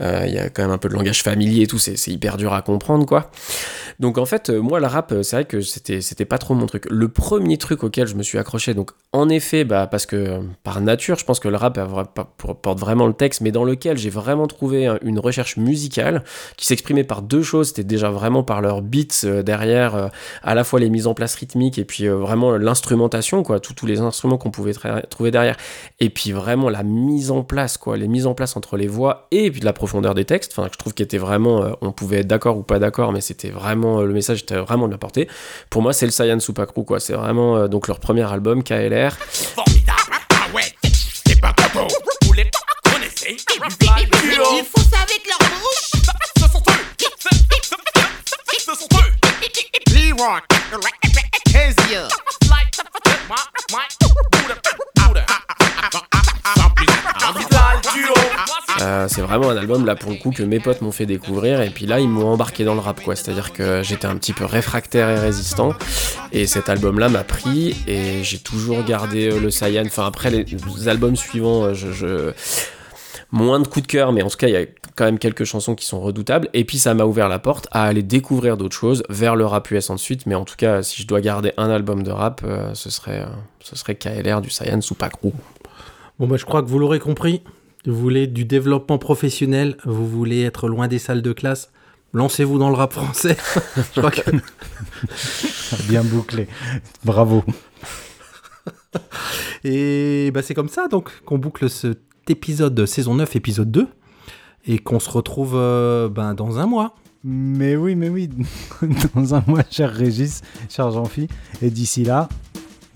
[0.00, 2.52] il y a quand même un peu de langage familier et tout, c'est, hyper dur
[2.52, 3.32] à comprendre quoi.
[3.98, 6.86] Donc en fait, moi, le rap, c'est vrai que c'était, c'était pas trop mon truc.
[6.88, 10.11] Le premier truc auquel je me suis accroché, donc en effet, bah, parce que
[10.62, 11.78] par nature, je pense que le rap
[12.62, 16.22] porte vraiment le texte, mais dans lequel j'ai vraiment trouvé un- une recherche musicale
[16.56, 17.68] qui s'exprimait par deux choses.
[17.68, 20.08] C'était déjà vraiment par leurs beats euh, derrière, euh,
[20.42, 23.86] à la fois les mises en place rythmiques et puis euh, vraiment l'instrumentation, quoi, tous
[23.86, 24.72] les instruments qu'on pouvait
[25.08, 25.56] trouver derrière.
[26.00, 29.26] Et puis vraiment la mise en place, quoi, les mises en place entre les voix
[29.30, 30.52] et puis la profondeur des textes.
[30.56, 33.50] Enfin, je trouve qu'il était vraiment, on pouvait être d'accord ou pas d'accord, mais c'était
[33.50, 35.28] vraiment le message était vraiment de la portée.
[35.70, 37.00] Pour moi, c'est le Saiyan Crew, quoi.
[37.00, 39.16] C'est vraiment donc leur premier album KLR.
[42.34, 42.50] Les
[42.84, 46.02] connaissez, Ils font ça avec leur bouche.
[46.38, 46.84] Ce sont eux,
[48.58, 49.12] ce sont eux,
[50.16, 50.40] Leroy.
[51.52, 52.08] Kezia.
[58.82, 61.60] Euh, c'est vraiment un album là pour le coup que mes potes m'ont fait découvrir
[61.60, 63.14] et puis là ils m'ont embarqué dans le rap quoi.
[63.14, 65.74] C'est-à-dire que j'étais un petit peu réfractaire et résistant
[66.32, 69.84] et cet album là m'a pris et j'ai toujours gardé euh, le Saiyan.
[69.86, 72.32] Enfin après les, albums suivants, euh, je,
[73.30, 74.66] moins de coups de cœur, mais en tout cas, il y a
[74.96, 76.48] quand même quelques chansons qui sont redoutables.
[76.52, 79.70] Et puis, ça m'a ouvert la porte à aller découvrir d'autres choses, vers le rap
[79.70, 80.26] US ensuite.
[80.26, 83.24] Mais en tout cas, si je dois garder un album de rap, ce, serait,
[83.60, 84.50] ce serait KLR, du
[84.90, 85.32] ou Pacrou.
[86.18, 87.42] Bon, bah, je crois que vous l'aurez compris.
[87.84, 91.72] Vous voulez du développement professionnel, vous voulez être loin des salles de classe.
[92.12, 93.36] Lancez-vous dans le rap français.
[93.94, 94.20] je crois que
[95.88, 96.46] Bien bouclé.
[97.04, 97.42] Bravo.
[99.64, 103.88] Et bah, c'est comme ça donc qu'on boucle cet épisode saison 9, épisode 2.
[104.66, 106.94] Et qu'on se retrouve euh, ben, dans un mois.
[107.24, 108.28] Mais oui, mais oui.
[109.14, 111.26] Dans un mois, cher Régis, cher Jean-Phi.
[111.60, 112.28] Et d'ici là,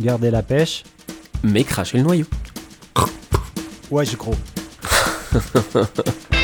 [0.00, 0.84] gardez la pêche.
[1.42, 2.26] Mais cracher le noyau.
[3.90, 4.34] Ouais, je crois.
[5.32, 6.35] 呵呵呵呵